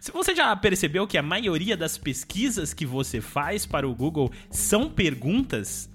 Se 0.00 0.10
você 0.10 0.34
já 0.34 0.54
percebeu 0.56 1.06
que 1.06 1.18
a 1.18 1.22
maioria 1.22 1.76
das 1.76 1.98
pesquisas 1.98 2.72
que 2.72 2.86
você 2.86 3.20
faz 3.20 3.66
para 3.66 3.86
o 3.86 3.94
Google 3.94 4.32
são 4.50 4.88
perguntas, 4.88 5.89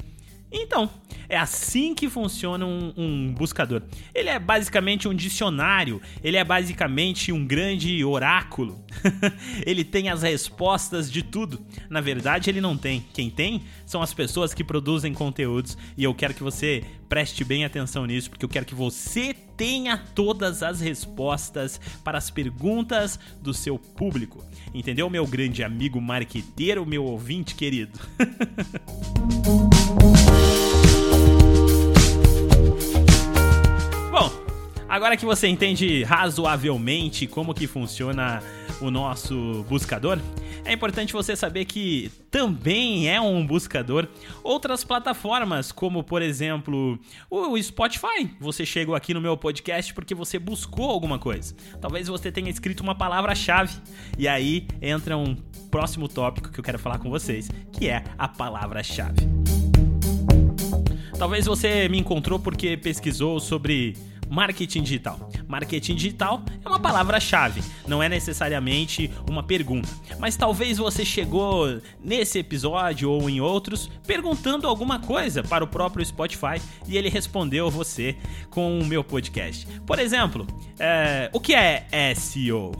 então, 0.57 0.89
é 1.27 1.37
assim 1.37 1.93
que 1.93 2.09
funciona 2.09 2.65
um, 2.65 2.93
um, 2.95 3.33
buscador. 3.33 3.81
Ele 4.13 4.29
é 4.29 4.39
basicamente 4.39 5.07
um 5.07 5.13
dicionário, 5.13 6.01
ele 6.23 6.37
é 6.37 6.43
basicamente 6.43 7.31
um 7.31 7.45
grande 7.45 8.03
oráculo. 8.03 8.83
ele 9.65 9.83
tem 9.83 10.09
as 10.09 10.21
respostas 10.21 11.11
de 11.11 11.23
tudo. 11.23 11.65
Na 11.89 12.01
verdade, 12.01 12.49
ele 12.49 12.61
não 12.61 12.77
tem. 12.77 13.03
Quem 13.13 13.29
tem 13.29 13.63
são 13.85 14.01
as 14.01 14.13
pessoas 14.13 14.53
que 14.53 14.63
produzem 14.63 15.13
conteúdos 15.13 15.77
e 15.97 16.03
eu 16.03 16.13
quero 16.13 16.33
que 16.33 16.43
você 16.43 16.83
preste 17.09 17.43
bem 17.43 17.65
atenção 17.65 18.05
nisso, 18.05 18.29
porque 18.29 18.45
eu 18.45 18.49
quero 18.49 18.65
que 18.65 18.75
você 18.75 19.33
tenha 19.57 19.97
todas 19.97 20.63
as 20.63 20.81
respostas 20.81 21.79
para 22.03 22.17
as 22.17 22.29
perguntas 22.29 23.19
do 23.41 23.53
seu 23.53 23.77
público. 23.77 24.43
Entendeu, 24.73 25.09
meu 25.09 25.25
grande 25.25 25.63
amigo 25.63 26.01
marqueteiro, 26.01 26.85
meu 26.85 27.03
ouvinte 27.03 27.55
querido? 27.55 27.99
Agora 35.05 35.17
que 35.17 35.25
você 35.25 35.47
entende 35.47 36.01
razoavelmente 36.01 37.27
como 37.27 37.53
que 37.53 37.67
funciona 37.67 38.41
o 38.81 38.89
nosso 38.89 39.63
buscador, 39.69 40.17
é 40.65 40.73
importante 40.73 41.13
você 41.13 41.35
saber 41.35 41.65
que 41.65 42.11
também 42.31 43.07
é 43.07 43.21
um 43.21 43.45
buscador 43.45 44.07
outras 44.43 44.83
plataformas, 44.83 45.71
como 45.71 46.03
por 46.03 46.23
exemplo 46.23 46.97
o 47.29 47.61
Spotify. 47.61 48.31
Você 48.39 48.65
chegou 48.65 48.95
aqui 48.95 49.13
no 49.13 49.21
meu 49.21 49.37
podcast 49.37 49.93
porque 49.93 50.15
você 50.15 50.39
buscou 50.39 50.89
alguma 50.89 51.19
coisa. 51.19 51.55
Talvez 51.79 52.07
você 52.07 52.31
tenha 52.31 52.49
escrito 52.49 52.81
uma 52.81 52.95
palavra-chave 52.95 53.77
e 54.17 54.27
aí 54.27 54.67
entra 54.81 55.15
um 55.15 55.35
próximo 55.69 56.07
tópico 56.07 56.49
que 56.49 56.59
eu 56.59 56.63
quero 56.63 56.79
falar 56.79 56.97
com 56.97 57.11
vocês, 57.11 57.47
que 57.71 57.87
é 57.89 58.03
a 58.17 58.27
palavra-chave. 58.27 59.19
Talvez 61.17 61.45
você 61.45 61.87
me 61.87 61.97
encontrou 61.97 62.39
porque 62.39 62.75
pesquisou 62.75 63.39
sobre 63.39 63.95
marketing 64.29 64.83
digital. 64.83 65.29
Marketing 65.47 65.95
digital 65.95 66.43
é 66.63 66.67
uma 66.67 66.79
palavra-chave, 66.79 67.61
não 67.87 68.01
é 68.01 68.09
necessariamente 68.09 69.11
uma 69.29 69.43
pergunta. 69.43 69.89
Mas 70.19 70.35
talvez 70.35 70.77
você 70.77 71.05
chegou 71.05 71.81
nesse 72.03 72.39
episódio 72.39 73.09
ou 73.09 73.29
em 73.29 73.39
outros 73.39 73.89
perguntando 74.05 74.67
alguma 74.67 74.99
coisa 74.99 75.43
para 75.43 75.63
o 75.63 75.67
próprio 75.67 76.05
Spotify 76.05 76.61
e 76.87 76.97
ele 76.97 77.09
respondeu 77.09 77.69
você 77.69 78.15
com 78.49 78.79
o 78.79 78.85
meu 78.85 79.03
podcast. 79.03 79.67
Por 79.85 79.99
exemplo, 79.99 80.47
é, 80.79 81.29
o 81.33 81.39
que 81.39 81.53
é 81.53 81.85
SEO? 82.15 82.71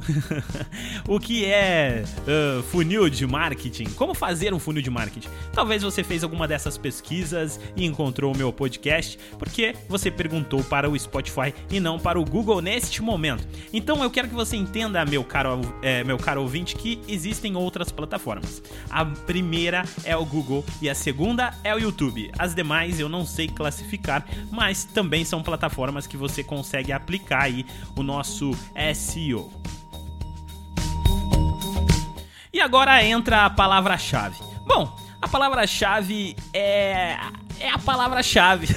o 1.07 1.19
que 1.19 1.45
é 1.45 2.03
uh, 2.05 2.63
funil 2.63 3.09
de 3.09 3.25
marketing? 3.25 3.85
Como 3.91 4.13
fazer 4.13 4.53
um 4.53 4.59
funil 4.59 4.81
de 4.81 4.89
marketing? 4.89 5.29
Talvez 5.53 5.83
você 5.83 6.03
fez 6.03 6.23
alguma 6.23 6.47
dessas 6.47 6.77
pesquisas 6.77 7.59
e 7.75 7.85
encontrou 7.85 8.33
o 8.33 8.37
meu 8.37 8.51
podcast 8.51 9.17
porque 9.37 9.75
você 9.87 10.09
perguntou 10.09 10.63
para 10.63 10.89
o 10.89 10.97
Spotify 10.97 11.34
e 11.69 11.79
não 11.79 11.99
para 11.99 12.19
o 12.19 12.25
Google 12.25 12.61
neste 12.61 13.01
momento. 13.01 13.47
Então 13.73 14.01
eu 14.03 14.09
quero 14.09 14.27
que 14.27 14.33
você 14.33 14.55
entenda, 14.55 15.03
meu 15.05 15.23
caro, 15.23 15.61
é, 15.81 16.03
meu 16.03 16.17
caro 16.17 16.41
ouvinte, 16.41 16.75
que 16.75 17.01
existem 17.07 17.55
outras 17.55 17.91
plataformas. 17.91 18.61
A 18.89 19.05
primeira 19.05 19.83
é 20.03 20.15
o 20.15 20.25
Google 20.25 20.63
e 20.81 20.89
a 20.89 20.95
segunda 20.95 21.53
é 21.63 21.73
o 21.73 21.79
YouTube. 21.79 22.31
As 22.37 22.55
demais 22.55 22.99
eu 22.99 23.09
não 23.09 23.25
sei 23.25 23.47
classificar, 23.47 24.25
mas 24.51 24.83
também 24.85 25.25
são 25.25 25.43
plataformas 25.43 26.07
que 26.07 26.17
você 26.17 26.43
consegue 26.43 26.91
aplicar 26.91 27.43
aí 27.43 27.65
o 27.95 28.03
nosso 28.03 28.51
SEO. 28.93 29.51
E 32.53 32.61
agora 32.61 33.03
entra 33.03 33.45
a 33.45 33.49
palavra-chave. 33.49 34.37
Bom, 34.65 34.95
a 35.21 35.27
palavra-chave 35.27 36.35
é 36.53 37.17
é 37.59 37.69
a 37.69 37.77
palavra-chave. 37.77 38.67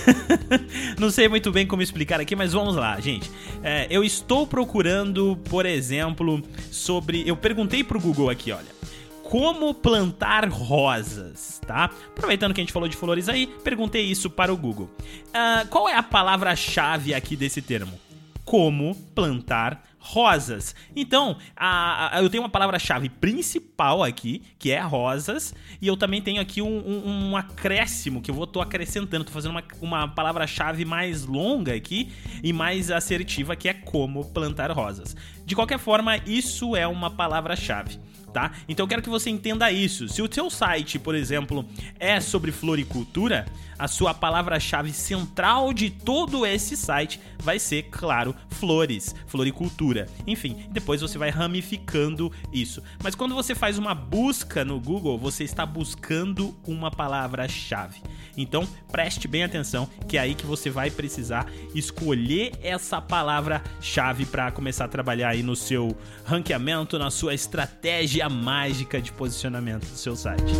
Não 0.99 1.11
sei 1.11 1.29
muito 1.29 1.51
bem 1.51 1.67
como 1.67 1.83
explicar 1.83 2.21
aqui, 2.21 2.35
mas 2.35 2.53
vamos 2.53 2.77
lá, 2.77 2.99
gente. 3.01 3.31
É, 3.63 3.87
eu 3.91 4.05
estou 4.05 4.47
procurando, 4.47 5.37
por 5.49 5.67
exemplo, 5.67 6.43
sobre. 6.71 7.29
Eu 7.29 7.37
perguntei 7.37 7.83
pro 7.83 8.01
Google 8.01 8.31
aqui, 8.31 8.53
olha. 8.53 8.79
Como 9.23 9.75
plantar 9.75 10.49
rosas, 10.49 11.61
tá? 11.67 11.91
Aproveitando 12.09 12.55
que 12.55 12.61
a 12.61 12.65
gente 12.65 12.73
falou 12.73 12.89
de 12.89 12.97
flores 12.97 13.29
aí, 13.29 13.47
perguntei 13.63 14.03
isso 14.07 14.31
para 14.31 14.53
o 14.53 14.57
Google. 14.57 14.89
Uh, 15.29 15.69
qual 15.69 15.87
é 15.87 15.95
a 15.95 16.03
palavra-chave 16.03 17.13
aqui 17.13 17.37
desse 17.37 17.61
termo? 17.61 18.01
Como 18.43 18.95
plantar 19.15 19.88
rosas. 19.99 20.75
Então, 20.95 21.37
a, 21.57 22.19
a, 22.19 22.23
eu 22.23 22.31
tenho 22.31 22.43
uma 22.43 22.49
palavra-chave 22.49 23.09
principal 23.09 24.03
aqui, 24.03 24.43
que 24.59 24.71
é 24.71 24.81
rosas, 24.81 25.55
e 25.81 25.87
eu 25.87 25.97
também 25.97 26.23
tenho 26.23 26.41
aqui 26.41 26.63
um, 26.63 26.79
um, 26.79 27.31
um 27.31 27.37
acréscimo 27.37 28.23
que 28.23 28.31
eu 28.31 28.35
vou 28.35 28.47
tô 28.47 28.61
acrescentando, 28.61 29.25
tô 29.25 29.33
fazendo 29.33 29.53
uma, 29.53 29.65
uma 29.81 30.09
palavra-chave 30.09 30.85
mais 30.85 31.25
longa 31.25 31.75
aqui 31.75 32.13
e 32.43 32.53
mais 32.53 32.91
assertiva, 32.91 33.57
que 33.57 33.69
é 33.69 33.75
como 33.75 34.25
plantar 34.27 34.71
rosas. 34.71 35.17
De 35.45 35.55
qualquer 35.55 35.79
forma, 35.79 36.17
isso 36.27 36.77
é 36.77 36.87
uma 36.87 37.11
palavra-chave 37.11 37.99
tá? 38.39 38.53
Então 38.69 38.85
eu 38.85 38.89
quero 38.89 39.03
que 39.03 39.09
você 39.09 39.31
entenda 39.31 39.73
isso. 39.73 40.09
Se 40.09 40.23
o 40.23 40.33
seu 40.33 40.49
site, 40.49 40.97
por 40.97 41.17
exemplo, 41.17 41.65
é 41.99 42.21
sobre 42.21 42.53
floricultura, 42.53 43.47
a 43.77 43.89
sua 43.89 44.15
palavra-chave 44.15 44.93
central 44.93 45.73
de 45.73 45.91
todo 45.91 46.47
esse 46.47 46.77
site 46.77 47.21
vai 47.41 47.59
ser, 47.59 47.85
claro, 47.91 48.35
flores, 48.51 49.15
floricultura. 49.27 50.07
Enfim, 50.25 50.69
depois 50.71 51.01
você 51.01 51.19
vai 51.19 51.31
ramificando 51.31 52.33
isso. 52.53 52.81
Mas 53.03 53.17
quando 53.17 53.35
você 53.35 53.57
faz 53.57 53.77
uma 53.77 53.95
busca 53.95 54.65
no 54.65 54.79
Google, 54.79 55.19
você 55.19 55.43
está 55.43 55.67
buscando 55.67 56.57
uma 56.65 56.91
palavra-chave. 56.91 58.01
Então, 58.39 58.67
preste 58.93 59.27
bem 59.27 59.43
atenção, 59.43 59.91
que 60.07 60.17
é 60.17 60.21
aí 60.21 60.35
que 60.35 60.47
você 60.47 60.71
vai 60.71 60.93
precisar 60.93 61.51
escolher 61.75 62.53
essa 62.63 63.01
palavra-chave 63.01 64.25
para 64.25 64.53
começar 64.53 64.85
a 64.85 64.89
trabalhar 64.89 65.31
aí 65.31 65.43
no 65.43 65.57
seu 65.57 65.97
ranqueamento, 66.25 66.99
na 67.01 67.11
sua 67.11 67.35
estratégia 67.35 68.29
mágica 68.29 69.03
de 69.03 69.11
posicionamento 69.11 69.87
do 69.87 69.97
seu 69.97 70.15
site. 70.15 70.53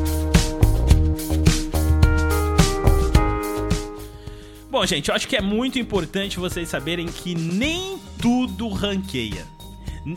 Bom, 4.69 4.85
gente, 4.85 5.09
eu 5.09 5.15
acho 5.15 5.29
que 5.29 5.37
é 5.37 5.41
muito 5.41 5.79
importante 5.79 6.39
vocês 6.39 6.69
saberem 6.69 7.07
que 7.07 7.35
nem 7.35 7.99
tudo 8.21 8.69
ranqueia. 8.69 9.47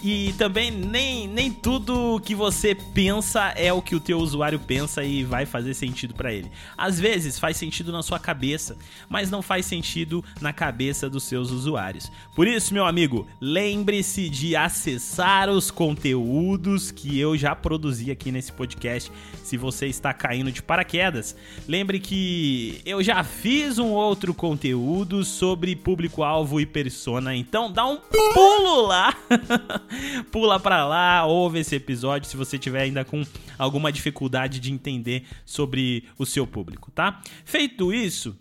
E 0.04 0.34
também 0.38 0.72
nem, 0.72 1.28
nem 1.28 1.52
tudo 1.52 2.22
que 2.24 2.36
você 2.36 2.76
pensa 2.76 3.50
é 3.56 3.74
o 3.74 3.82
que 3.82 3.96
o 3.96 4.00
teu 4.00 4.20
usuário 4.20 4.60
pensa 4.60 5.04
e 5.04 5.24
vai 5.24 5.46
fazer 5.46 5.74
sentido 5.74 6.14
para 6.14 6.34
ele. 6.34 6.52
Às 6.78 7.00
vezes 7.00 7.40
faz 7.40 7.58
sentido 7.58 7.92
na 7.92 8.04
sua 8.04 8.20
cabeça, 8.20 8.78
mas 9.10 9.30
não 9.30 9.42
faz 9.42 9.66
sentido 9.66 10.24
na 10.40 10.54
cabeça 10.54 11.10
dos 11.10 11.24
seus 11.24 11.52
usuários. 11.52 12.12
Por 12.36 12.48
isso, 12.48 12.74
meu 12.74 12.86
amigo, 12.86 13.28
lembre-se 13.40 14.30
de 14.30 14.56
acessar 14.56 15.50
os 15.50 15.72
conteúdos 15.72 16.92
que 16.92 17.20
eu 17.20 17.38
já 17.38 17.56
produzi 17.56 18.12
aqui 18.12 18.32
nesse 18.32 18.52
podcast. 18.52 19.12
Se 19.44 19.58
você 19.58 19.88
está 19.88 20.14
caindo 20.14 20.52
de 20.52 20.62
paraquedas, 20.62 21.36
lembre 21.68 22.00
que 22.00 22.82
eu 22.86 23.04
já 23.04 23.24
fiz 23.24 23.80
um 23.80 23.90
outro 23.90 24.34
conteúdo 24.34 25.26
sobre 25.26 25.76
público-alvo 25.76 26.60
e 26.60 26.66
persona, 26.66 27.36
então 27.36 27.72
dá 27.72 27.86
um 27.86 27.98
pulo 27.98 28.88
lá 28.88 29.16
Pula 30.32 30.60
pra 30.60 30.86
lá, 30.86 31.26
ouve 31.26 31.60
esse 31.60 31.76
episódio 31.76 32.30
se 32.30 32.38
você 32.38 32.58
tiver 32.58 32.82
ainda 32.82 33.04
com 33.04 33.24
alguma 33.58 33.92
dificuldade 33.92 34.60
de 34.60 34.72
entender 34.72 35.26
sobre 35.46 36.06
o 36.18 36.26
seu 36.26 36.46
público, 36.48 36.92
tá? 36.92 37.22
Feito 37.46 37.94
isso, 37.94 38.36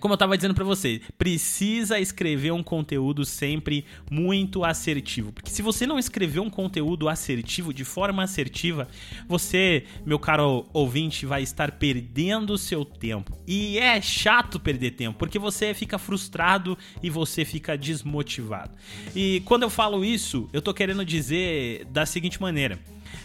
como 0.00 0.12
eu 0.12 0.16
estava 0.16 0.36
dizendo 0.36 0.54
para 0.54 0.64
você, 0.64 1.00
precisa 1.18 1.98
escrever 1.98 2.52
um 2.52 2.62
conteúdo 2.62 3.24
sempre 3.24 3.84
muito 4.08 4.64
assertivo, 4.64 5.32
porque 5.32 5.50
se 5.50 5.60
você 5.60 5.86
não 5.86 5.98
escrever 5.98 6.38
um 6.40 6.48
conteúdo 6.48 7.08
assertivo 7.08 7.74
de 7.74 7.84
forma 7.84 8.22
assertiva, 8.22 8.88
você, 9.26 9.84
meu 10.06 10.18
caro 10.18 10.66
ouvinte, 10.72 11.26
vai 11.26 11.42
estar 11.42 11.72
perdendo 11.72 12.56
seu 12.56 12.84
tempo. 12.84 13.36
E 13.46 13.76
é 13.78 14.00
chato 14.00 14.60
perder 14.60 14.92
tempo, 14.92 15.18
porque 15.18 15.38
você 15.38 15.74
fica 15.74 15.98
frustrado 15.98 16.78
e 17.02 17.10
você 17.10 17.44
fica 17.44 17.76
desmotivado. 17.76 18.72
E 19.16 19.42
quando 19.44 19.64
eu 19.64 19.70
falo 19.70 20.04
isso, 20.04 20.48
eu 20.52 20.62
tô 20.62 20.72
querendo 20.72 21.04
dizer 21.04 21.84
da 21.86 22.06
seguinte 22.06 22.40
maneira: 22.40 22.78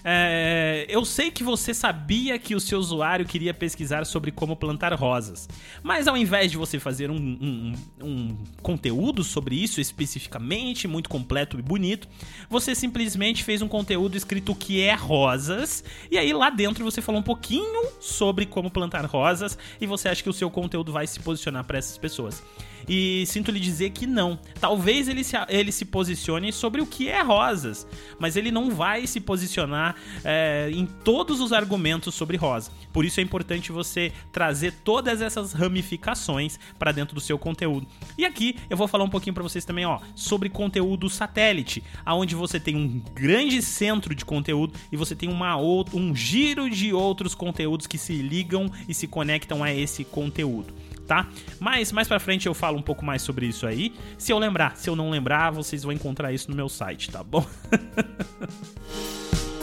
É, 0.10 0.86
eu 0.88 1.04
sei 1.04 1.30
que 1.30 1.44
você 1.44 1.74
sabia 1.74 2.40
que 2.40 2.56
o 2.56 2.62
seu 2.62 2.80
usuário 2.80 3.26
queria 3.26 3.54
pesquisar 3.54 4.06
sobre 4.06 4.32
como 4.32 4.56
plantar 4.56 4.94
rosas, 4.94 5.50
mas 5.84 6.08
ao 6.08 6.16
invés 6.16 6.50
de 6.50 6.56
você 6.56 6.80
fazer 6.80 7.12
um, 7.12 7.18
um, 7.18 7.74
um 8.02 8.38
conteúdo 8.62 9.22
sobre 9.22 9.62
isso 9.62 9.82
especificamente, 9.82 10.88
muito 10.88 11.10
completo 11.10 11.60
e 11.60 11.62
bonito, 11.62 12.08
você 12.50 12.74
simplesmente 12.74 13.44
fez 13.44 13.62
um 13.62 13.68
conteúdo 13.68 14.16
escrito 14.16 14.56
que 14.56 14.82
é 14.82 14.94
rosas, 14.94 15.84
e 16.10 16.18
aí 16.18 16.32
lá 16.32 16.50
dentro 16.50 16.86
você 16.86 17.02
falou 17.02 17.20
um 17.20 17.26
pouquinho 17.26 17.92
sobre 18.00 18.46
como 18.46 18.72
plantar 18.72 19.04
rosas 19.06 19.58
e 19.82 19.86
você 19.86 20.08
acha 20.08 20.24
que 20.24 20.30
o 20.30 20.34
seu 20.34 20.50
conteúdo 20.50 20.90
vai 20.90 21.06
se 21.06 21.20
posicionar 21.20 21.66
para 21.66 21.80
essas 21.80 21.98
pessoas. 21.98 22.42
E 22.88 23.26
sinto 23.26 23.52
lhe 23.52 23.60
dizer 23.60 23.90
que 23.90 24.08
não. 24.08 24.40
Talvez 24.62 25.10
ele 25.10 25.24
se, 25.24 25.36
ele 25.50 25.74
se 25.74 25.84
posicione 25.84 26.54
sobre 26.54 26.80
o 26.80 26.86
que 26.86 27.10
é 27.10 27.22
rosas, 27.22 27.86
mas 28.18 28.38
ele 28.38 28.50
não 28.50 28.72
vai 28.72 29.06
se 29.06 29.20
posicionar 29.20 29.97
é, 30.24 30.70
em 30.74 30.86
todos 30.86 31.40
os 31.40 31.54
argumentos 31.54 32.16
sobre 32.16 32.38
rosa. 32.38 32.72
Por 32.92 33.06
isso 33.06 33.20
é 33.20 33.24
importante 33.24 33.72
você 33.72 34.12
trazer 34.32 34.74
todas 34.84 35.22
essas 35.22 35.54
ramificações 35.54 36.60
para 36.78 36.92
dentro 36.92 37.16
do 37.16 37.22
seu 37.22 37.38
conteúdo. 37.38 37.88
E 38.18 38.26
aqui 38.26 38.58
eu 38.70 38.78
vou 38.78 38.88
falar 38.88 39.04
um 39.04 39.10
pouquinho 39.10 39.34
para 39.34 39.44
vocês 39.44 39.66
também, 39.66 39.86
ó, 39.86 40.00
sobre 40.16 40.50
conteúdo 40.50 41.10
satélite, 41.10 41.84
aonde 42.06 42.36
você 42.36 42.60
tem 42.60 42.76
um 42.76 43.02
grande 43.14 43.62
centro 43.62 44.16
de 44.16 44.26
conteúdo 44.26 44.74
e 44.92 44.98
você 44.98 45.16
tem 45.16 45.30
uma 45.30 45.58
um 45.58 46.16
giro 46.16 46.70
de 46.70 46.94
outros 46.94 47.36
conteúdos 47.36 47.88
que 47.88 47.98
se 47.98 48.14
ligam 48.14 48.72
e 48.88 48.94
se 48.94 49.08
conectam 49.08 49.64
a 49.64 49.74
esse 49.74 50.04
conteúdo 50.04 50.74
tá? 51.08 51.28
Mas 51.60 51.92
mais 51.92 52.08
para 52.08 52.20
frente 52.20 52.46
eu 52.46 52.54
falo 52.54 52.78
um 52.78 52.82
pouco 52.82 53.04
mais 53.04 53.22
sobre 53.22 53.48
isso 53.48 53.66
aí. 53.66 53.96
Se 54.18 54.32
eu 54.32 54.38
lembrar, 54.38 54.76
se 54.76 54.90
eu 54.90 54.96
não 54.96 55.10
lembrar, 55.10 55.52
vocês 55.52 55.84
vão 55.84 55.92
encontrar 55.92 56.34
isso 56.34 56.52
no 56.52 56.56
meu 56.56 56.70
site, 56.70 57.10
tá 57.10 57.24
bom? 57.24 57.46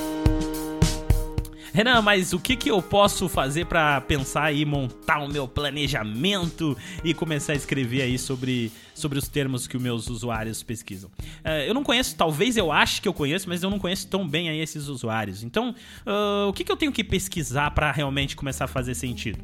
Renan, 1.75 2.03
mas 2.03 2.33
o 2.33 2.39
que, 2.39 2.55
que 2.55 2.71
eu 2.71 2.81
posso 2.81 3.29
fazer 3.29 3.67
para 3.67 4.01
pensar 4.03 4.53
e 4.53 4.65
montar 4.65 5.19
o 5.19 5.29
meu 5.29 5.49
planejamento 5.49 6.79
e 7.03 7.13
começar 7.13 7.53
a 7.53 7.57
escrever 7.57 8.03
aí 8.03 8.17
sobre, 8.17 8.71
sobre 8.95 9.19
os 9.19 9.27
termos 9.27 9.67
que 9.67 9.77
os 9.77 9.83
meus 9.83 10.09
usuários 10.09 10.63
pesquisam? 10.63 11.11
Uh, 11.45 11.67
eu 11.67 11.75
não 11.75 11.83
conheço, 11.83 12.15
talvez 12.15 12.57
eu 12.57 12.71
ache 12.71 13.01
que 13.01 13.09
eu 13.09 13.13
conheço, 13.13 13.49
mas 13.49 13.61
eu 13.65 13.71
não 13.71 13.81
conheço 13.81 14.07
tão 14.07 14.25
bem 14.25 14.49
aí 14.49 14.61
esses 14.61 14.87
usuários. 14.87 15.43
Então, 15.43 15.75
uh, 16.07 16.49
o 16.49 16.53
que, 16.53 16.63
que 16.63 16.71
eu 16.71 16.77
tenho 16.77 16.93
que 16.93 17.03
pesquisar 17.03 17.73
para 17.73 17.91
realmente 17.91 18.37
começar 18.37 18.67
a 18.67 18.69
fazer 18.69 18.95
sentido? 18.95 19.41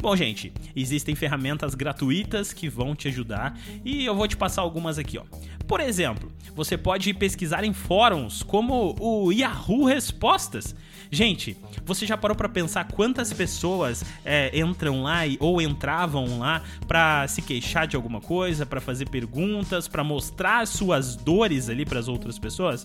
Bom, 0.00 0.16
gente, 0.16 0.54
existem 0.74 1.14
ferramentas 1.14 1.74
gratuitas 1.74 2.50
que 2.50 2.66
vão 2.66 2.94
te 2.96 3.08
ajudar 3.08 3.58
e 3.84 4.06
eu 4.06 4.14
vou 4.14 4.26
te 4.26 4.38
passar 4.38 4.62
algumas 4.62 4.98
aqui, 4.98 5.18
ó. 5.18 5.24
Por 5.66 5.80
exemplo, 5.80 6.32
você 6.56 6.78
pode 6.78 7.12
pesquisar 7.12 7.62
em 7.62 7.74
fóruns 7.74 8.42
como 8.42 8.96
o 8.98 9.30
Yahoo 9.30 9.84
Respostas. 9.84 10.74
Gente, 11.14 11.56
você 11.86 12.04
já 12.06 12.16
parou 12.16 12.36
para 12.36 12.48
pensar 12.48 12.88
quantas 12.88 13.32
pessoas 13.32 14.04
é, 14.24 14.50
entram 14.58 15.04
lá 15.04 15.20
ou 15.38 15.62
entravam 15.62 16.40
lá 16.40 16.60
para 16.88 17.28
se 17.28 17.40
queixar 17.40 17.86
de 17.86 17.94
alguma 17.94 18.20
coisa, 18.20 18.66
para 18.66 18.80
fazer 18.80 19.08
perguntas, 19.08 19.86
para 19.86 20.02
mostrar 20.02 20.66
suas 20.66 21.14
dores 21.14 21.68
ali 21.68 21.86
para 21.86 22.00
as 22.00 22.08
outras 22.08 22.36
pessoas? 22.36 22.84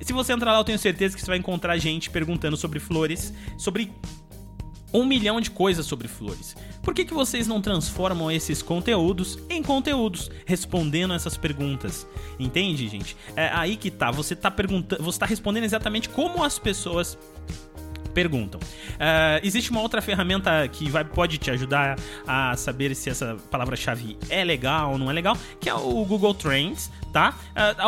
Se 0.00 0.12
você 0.12 0.32
entrar 0.32 0.52
lá, 0.52 0.58
eu 0.58 0.64
tenho 0.64 0.80
certeza 0.80 1.14
que 1.14 1.20
você 1.20 1.28
vai 1.28 1.38
encontrar 1.38 1.78
gente 1.78 2.10
perguntando 2.10 2.56
sobre 2.56 2.80
flores, 2.80 3.32
sobre 3.56 3.92
um 4.92 5.04
milhão 5.04 5.40
de 5.40 5.50
coisas 5.50 5.86
sobre 5.86 6.08
flores. 6.08 6.56
Por 6.82 6.94
que, 6.94 7.04
que 7.04 7.14
vocês 7.14 7.46
não 7.46 7.60
transformam 7.60 8.30
esses 8.30 8.62
conteúdos 8.62 9.38
em 9.48 9.62
conteúdos, 9.62 10.30
respondendo 10.46 11.14
essas 11.14 11.36
perguntas? 11.36 12.06
Entende, 12.38 12.88
gente? 12.88 13.16
É 13.36 13.50
aí 13.52 13.76
que 13.76 13.90
tá. 13.90 14.10
Você 14.10 14.34
tá 14.34 14.50
perguntando, 14.50 15.02
você 15.02 15.18
tá 15.18 15.26
respondendo 15.26 15.64
exatamente 15.64 16.08
como 16.08 16.42
as 16.42 16.58
pessoas 16.58 17.18
perguntam. 18.10 18.60
Uh, 18.60 19.40
existe 19.42 19.70
uma 19.70 19.80
outra 19.80 20.02
ferramenta 20.02 20.66
que 20.68 20.88
vai, 20.90 21.04
pode 21.04 21.38
te 21.38 21.50
ajudar 21.50 21.98
a 22.26 22.56
saber 22.56 22.94
se 22.94 23.10
essa 23.10 23.36
palavra-chave 23.50 24.16
é 24.28 24.44
legal 24.44 24.92
ou 24.92 24.98
não 24.98 25.10
é 25.10 25.12
legal, 25.12 25.36
que 25.60 25.68
é 25.68 25.74
o 25.74 26.04
Google 26.04 26.34
Trends, 26.34 26.90
tá? 27.12 27.34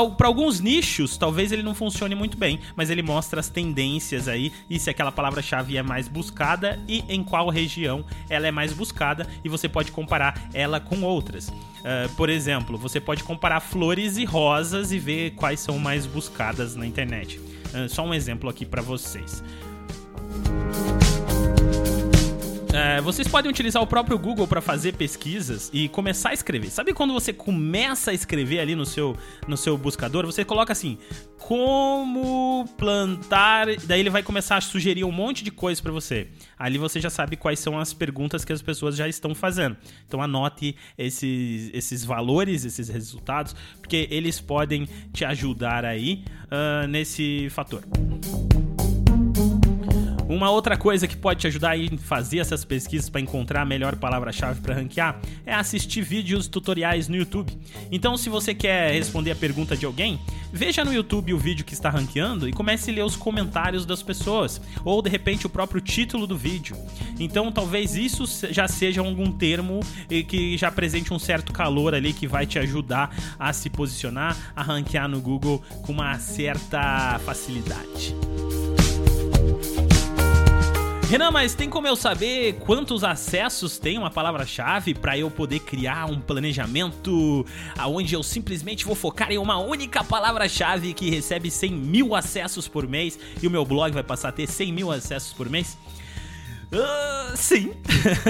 Uh, 0.01 0.11
Para 0.13 0.27
alguns 0.27 0.61
nichos, 0.61 1.17
talvez 1.17 1.53
ele 1.53 1.63
não 1.63 1.75
funcione 1.75 2.15
muito 2.15 2.37
bem, 2.37 2.61
mas 2.77 2.91
ele 2.91 3.03
mostra 3.03 3.41
as 3.41 3.49
tendências 3.49 4.29
aí 4.29 4.53
e 4.69 4.79
se 4.79 4.91
aquela 4.91 5.13
palavra-chave 5.13 5.77
é 5.77 5.83
mais 5.83 6.09
buscada 6.09 6.79
e 6.89 7.05
em 7.09 7.23
qual 7.23 7.49
região 7.49 8.05
ela 8.29 8.47
é 8.47 8.51
mais 8.51 8.73
buscada 8.73 9.27
e 9.45 9.49
você 9.49 9.69
pode 9.69 9.93
comparar 9.93 10.49
ela 10.55 10.81
com 10.81 11.03
outras. 11.03 11.49
Uh, 11.49 12.09
por 12.17 12.31
exemplo, 12.31 12.79
você 12.79 13.01
pode 13.01 13.25
comparar 13.25 13.61
flores 13.61 14.17
e 14.17 14.25
rosas 14.25 14.93
e 14.93 14.99
ver 14.99 15.33
quais 15.33 15.61
são 15.61 15.79
mais 15.79 16.07
buscadas 16.07 16.77
na 16.77 16.87
internet. 16.87 17.39
Uh, 17.39 17.89
só 17.89 18.05
um 18.05 18.15
exemplo 18.15 18.49
aqui 18.49 18.65
para 18.65 18.83
vocês. 18.83 19.43
É, 22.75 23.01
vocês 23.01 23.29
podem 23.29 23.51
utilizar 23.51 23.83
o 23.83 23.87
próprio 23.87 24.19
Google 24.19 24.49
para 24.49 24.61
fazer 24.61 24.95
pesquisas 24.95 25.71
e 25.73 25.89
começar 25.89 26.31
a 26.31 26.35
escrever. 26.35 26.71
Sabe 26.71 26.93
quando 26.93 27.13
você 27.13 27.33
começa 27.33 28.11
a 28.11 28.15
escrever 28.15 28.61
ali 28.61 28.75
no 28.75 28.87
seu, 28.87 29.17
no 29.47 29.57
seu 29.57 29.77
buscador? 29.77 30.25
Você 30.27 30.45
coloca 30.45 30.73
assim: 30.73 30.99
como 31.39 32.67
plantar. 32.79 33.67
Daí 33.85 34.01
ele 34.01 34.11
vai 34.11 34.23
começar 34.23 34.57
a 34.57 34.61
sugerir 34.61 35.05
um 35.05 35.13
monte 35.13 35.45
de 35.45 35.51
coisas 35.51 35.81
para 35.81 35.93
você. 35.93 36.29
Ali 36.59 36.79
você 36.79 37.01
já 37.01 37.11
sabe 37.11 37.37
quais 37.37 37.59
são 37.59 37.79
as 37.79 37.93
perguntas 37.93 38.45
que 38.45 38.53
as 38.53 38.63
pessoas 38.63 38.97
já 38.97 39.07
estão 39.09 39.35
fazendo. 39.35 39.77
Então 40.07 40.23
anote 40.23 40.75
esses, 40.97 41.71
esses 41.75 42.05
valores, 42.05 42.65
esses 42.65 42.89
resultados, 42.89 43.55
porque 43.81 44.09
eles 44.11 44.41
podem 44.41 44.89
te 45.13 45.25
ajudar 45.25 45.85
aí 45.85 46.25
uh, 46.47 46.87
nesse 46.87 47.49
fator. 47.51 47.83
Uma 50.43 50.51
outra 50.51 50.77
coisa 50.77 51.07
que 51.07 51.17
pode 51.17 51.39
te 51.39 51.47
ajudar 51.47 51.77
a 51.77 51.99
fazer 51.99 52.41
essas 52.41 52.65
pesquisas 52.65 53.09
para 53.09 53.21
encontrar 53.21 53.63
a 53.63 53.65
melhor 53.65 53.95
palavra-chave 53.95 54.61
para 54.61 54.75
ranquear 54.75 55.21
é 55.47 55.55
assistir 55.55 56.03
vídeos 56.03 56.49
tutoriais 56.49 57.07
no 57.07 57.15
YouTube. 57.15 57.57
Então, 57.93 58.17
se 58.17 58.29
você 58.29 58.53
quer 58.53 58.91
responder 58.91 59.31
a 59.31 59.37
pergunta 59.37 59.77
de 59.77 59.87
alguém, 59.87 60.19
veja 60.53 60.85
no 60.85 60.93
YouTube 60.93 61.33
o 61.33 61.39
vídeo 61.39 61.65
que 61.65 61.75
está 61.75 61.91
ranqueando 61.91 62.49
e 62.49 62.53
comece 62.53 62.91
a 62.91 62.95
ler 62.95 63.05
os 63.05 63.15
comentários 63.15 63.87
das 63.87 64.03
pessoas, 64.03 64.61
ou 64.85 65.01
de 65.01 65.09
repente 65.09 65.47
o 65.47 65.49
próprio 65.49 65.81
título 65.81 66.27
do 66.27 66.37
vídeo. 66.37 66.77
Então, 67.21 67.53
talvez 67.53 67.95
isso 67.95 68.25
já 68.53 68.67
seja 68.67 69.01
algum 69.01 69.31
termo 69.31 69.79
que 70.27 70.59
já 70.59 70.67
apresente 70.67 71.15
um 71.15 71.21
certo 71.21 71.53
calor 71.53 71.95
ali 71.95 72.13
que 72.13 72.27
vai 72.27 72.47
te 72.47 72.59
ajudar 72.59 73.15
a 73.39 73.53
se 73.53 73.71
posicionar, 73.71 74.37
a 74.57 74.63
ranquear 74.65 75.09
no 75.09 75.21
Google 75.21 75.63
com 75.83 75.93
uma 75.93 76.19
certa 76.19 77.21
facilidade. 77.25 78.17
Renan, 81.13 81.31
mas 81.31 81.55
tem 81.55 81.69
como 81.69 81.87
eu 81.87 81.95
saber 81.95 82.55
quantos 82.61 83.05
acessos 83.05 83.77
tem 83.77 83.99
uma 83.99 84.11
palavra-chave 84.11 84.95
para 84.95 85.19
eu 85.19 85.31
poder 85.31 85.59
criar 85.59 86.07
um 86.07 86.19
planejamento 86.19 87.45
aonde 87.77 88.15
eu 88.15 88.23
simplesmente 88.23 88.87
vou 88.87 88.95
focar 88.95 89.31
em 89.31 89.37
uma 89.37 89.59
única 89.59 90.03
palavra-chave 90.03 90.95
que 90.95 91.11
recebe 91.11 91.51
100 91.51 91.71
mil 91.71 92.15
acessos 92.15 92.67
por 92.67 92.89
mês 92.89 93.19
e 93.43 93.47
o 93.47 93.51
meu 93.51 93.63
blog 93.63 93.93
vai 93.93 94.03
passar 94.03 94.31
a 94.31 94.33
ter 94.33 94.47
100 94.47 94.73
mil 94.73 94.91
acessos 94.91 95.35
por 95.35 95.51
mês? 95.51 95.77
Uh, 96.73 97.37
sim. 97.37 97.75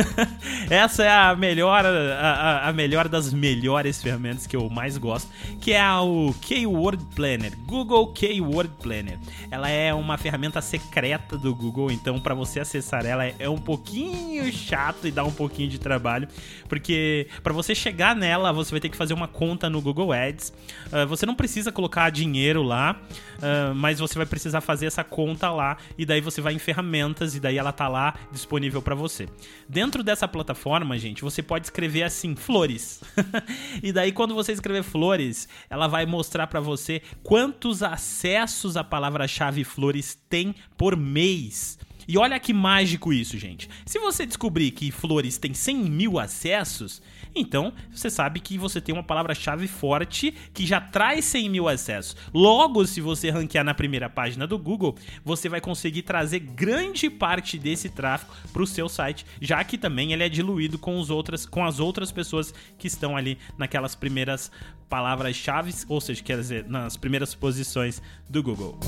Essa 0.69 1.05
é 1.05 1.09
a 1.09 1.37
melhor, 1.37 1.87
a, 1.87 2.69
a, 2.69 2.73
melhor 2.73 3.07
das 3.07 3.33
melhores 3.33 4.03
ferramentas 4.03 4.49
que 4.49 4.57
eu 4.57 4.69
mais 4.69 4.99
gosto, 4.99 5.31
que 5.61 5.73
é 5.73 5.95
o 5.95 6.35
Keyword 6.41 7.05
Planner, 7.15 7.57
Google 7.59 8.09
Keyword 8.13 8.73
Planner. 8.83 9.17
Ela 9.49 9.69
é 9.69 9.95
uma 9.95 10.19
ferramenta 10.19 10.61
secreta 10.61 11.39
do 11.39 11.55
Google, 11.55 11.93
então 11.93 12.19
para 12.19 12.35
você 12.35 12.59
acessar 12.59 13.07
ela 13.07 13.25
é 13.25 13.49
um 13.49 13.59
pouquinho 13.59 14.53
chato 14.53 15.07
e 15.07 15.13
dá 15.13 15.23
um 15.23 15.31
pouquinho 15.31 15.69
de 15.69 15.79
trabalho, 15.79 16.27
porque 16.69 17.29
para 17.45 17.53
você 17.53 17.77
chegar 17.77 18.17
nela 18.17 18.53
você 18.53 18.73
vai 18.73 18.81
ter 18.81 18.89
que 18.89 18.97
fazer 18.97 19.15
uma 19.15 19.29
conta 19.29 19.71
no 19.71 19.81
Google 19.81 20.13
Ads. 20.13 20.53
Uh, 20.89 21.07
você 21.07 21.25
não 21.25 21.37
precisa 21.37 21.71
colocar 21.71 22.11
dinheiro 22.11 22.63
lá, 22.63 23.01
uh, 23.39 23.73
mas 23.73 24.01
você 24.01 24.17
vai 24.17 24.27
precisar 24.27 24.61
fazer 24.61 24.87
essa 24.87 25.05
conta 25.05 25.49
lá 25.49 25.77
e 25.97 26.05
daí 26.05 26.21
você 26.21 26.41
vai 26.41 26.55
em 26.55 26.59
ferramentas 26.59 27.37
e 27.37 27.41
daí 27.41 27.57
ela 27.57 27.71
tá 27.71 27.87
lá 27.87 28.15
disponível 28.33 28.83
para 28.83 28.95
você. 28.95 29.29
Dentro 29.69 30.03
dessa 30.03 30.27
plataforma, 30.27 30.99
gente, 30.99 31.23
você 31.23 31.43
pode 31.43 31.67
escrever 31.67 32.03
assim, 32.03 32.35
flores. 32.35 33.03
e 33.83 33.93
daí 33.93 34.11
quando 34.13 34.35
você 34.35 34.53
escrever 34.53 34.83
flores, 34.83 35.49
ela 35.69 35.87
vai 35.87 36.07
mostrar 36.07 36.47
para 36.47 36.61
você 36.61 37.03
quantos 37.23 37.83
acessos 37.83 38.77
a 38.77 38.83
palavra-chave 38.83 39.65
flores 39.65 40.19
tem 40.29 40.55
por 40.77 40.97
mês. 40.97 41.79
E 42.07 42.19
olha 42.19 42.39
que 42.41 42.53
mágico 42.53 43.13
isso, 43.13 43.39
gente. 43.39 43.69
Se 43.87 43.99
você 43.99 44.27
descobrir 44.27 44.73
que 44.73 44.91
Flores 44.91 45.39
tem 45.39 45.55
100 45.55 45.77
mil 45.77 46.19
acessos, 46.19 47.01
então 47.35 47.73
você 47.91 48.11
sabe 48.11 48.41
que 48.41 48.59
você 48.59 48.81
tem 48.81 48.95
uma 48.95 49.03
palavra-chave 49.03 49.67
forte 49.67 50.35
que 50.53 50.67
já 50.67 50.81
traz 50.81 51.25
100 51.27 51.49
mil 51.49 51.69
acessos. 51.69 52.17
Logo, 52.33 52.87
se 52.87 53.01
você 53.01 53.31
ranquear 53.31 53.65
na 53.65 53.75
primeira 53.75 54.09
página 54.09 54.47
do 54.47 54.59
Google, 54.59 54.97
você 55.25 55.49
vai 55.49 55.61
conseguir 55.61 56.03
trazer 56.03 56.41
grande 56.41 57.09
parte 57.09 57.59
desse 57.59 57.89
tráfego 57.89 58.33
para 58.53 58.63
o 58.63 58.67
seu 58.67 58.89
site, 58.89 59.27
já 59.41 59.63
que 59.65 59.79
também 59.79 60.13
ele 60.13 60.25
é 60.25 60.29
diluído 60.29 60.79
com, 60.79 60.99
os 60.99 61.11
outras, 61.11 61.47
com 61.47 61.65
as 61.65 61.81
outras 61.81 62.13
pessoas 62.13 62.53
que 62.79 62.87
estão 62.87 63.17
ali 63.17 63.39
naquelas 63.57 63.95
primeiras 63.95 64.51
palavras-chave, 64.89 65.73
ou 65.89 66.01
seja, 66.01 66.23
quer 66.23 66.37
dizer, 66.37 66.69
nas 66.69 66.97
primeiras 66.97 67.35
posições 67.35 68.03
do 68.29 68.43
Google. 68.43 68.79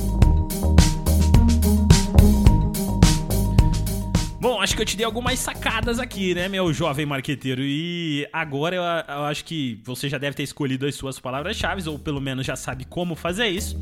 Bom, 4.45 4.61
acho 4.61 4.77
que 4.77 4.83
eu 4.83 4.85
te 4.85 4.95
dei 4.95 5.07
algumas 5.07 5.39
sacadas 5.39 5.99
aqui, 5.99 6.35
né, 6.35 6.51
meu 6.51 6.71
jovem 6.71 7.07
marqueteiro? 7.07 7.63
E 7.63 8.29
agora 8.31 8.77
eu, 8.77 8.83
eu 8.83 9.25
acho 9.25 9.43
que 9.43 9.81
você 9.83 10.07
já 10.07 10.19
deve 10.19 10.37
ter 10.37 10.43
escolhido 10.43 10.85
as 10.85 10.95
suas 10.95 11.19
palavras-chave, 11.19 11.89
ou 11.89 11.99
pelo 11.99 12.21
menos 12.21 12.45
já 12.45 12.55
sabe 12.55 12.85
como 12.85 13.15
fazer 13.15 13.47
isso. 13.47 13.75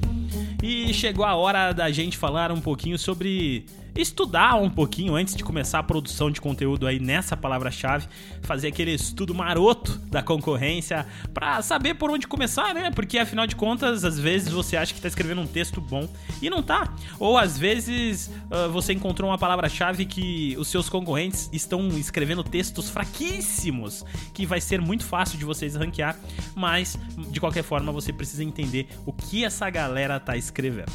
E 0.62 0.94
chegou 0.94 1.25
a 1.25 1.35
hora 1.35 1.72
da 1.72 1.90
gente 1.90 2.16
falar 2.16 2.53
um 2.53 2.61
pouquinho 2.61 2.96
sobre 2.96 3.66
estudar 3.94 4.57
um 4.57 4.70
pouquinho 4.70 5.14
antes 5.14 5.35
de 5.35 5.44
começar 5.44 5.78
a 5.78 5.83
produção 5.83 6.31
de 6.31 6.40
conteúdo 6.40 6.87
aí 6.87 6.98
nessa 6.98 7.37
palavra-chave, 7.37 8.09
fazer 8.42 8.68
aquele 8.68 8.92
estudo 8.92 9.35
maroto 9.35 9.98
da 10.11 10.22
concorrência 10.22 11.07
para 11.35 11.61
saber 11.62 11.94
por 11.94 12.11
onde 12.11 12.26
começar, 12.26 12.74
né? 12.74 12.90
Porque 12.90 13.18
afinal 13.18 13.46
de 13.46 13.57
contas, 13.57 14.05
às 14.05 14.18
vezes 14.18 14.50
você 14.50 14.76
acha 14.76 14.94
que 14.94 15.00
tá 15.00 15.09
escrevendo 15.09 15.40
um 15.40 15.46
texto 15.46 15.81
bom 15.81 16.09
e 16.40 16.48
não 16.48 16.62
tá. 16.62 16.94
Ou 17.18 17.37
às 17.37 17.59
vezes 17.59 18.31
uh, 18.50 18.70
você 18.70 18.92
encontrou 18.92 19.31
uma 19.31 19.38
palavra-chave 19.38 20.07
que 20.07 20.57
os 20.59 20.68
seus 20.68 20.88
concorrentes 20.88 21.48
estão 21.52 21.88
escrevendo 21.88 22.42
textos 22.42 22.88
fraquíssimos, 22.88 24.05
que 24.33 24.46
vai 24.46 24.61
ser 24.61 24.81
muito 24.81 25.05
fácil 25.05 25.38
de 25.38 25.44
vocês 25.44 25.74
ranquear, 25.74 26.18
mas 26.55 26.98
de 27.31 27.40
qualquer 27.40 27.62
forma 27.62 27.92
você 27.92 28.12
precisa 28.12 28.42
entender 28.42 28.88
o 29.05 29.12
que 29.12 29.44
essa 29.44 29.68
galera 29.68 30.18
tá 30.18 30.37
escrevendo. 30.37 30.92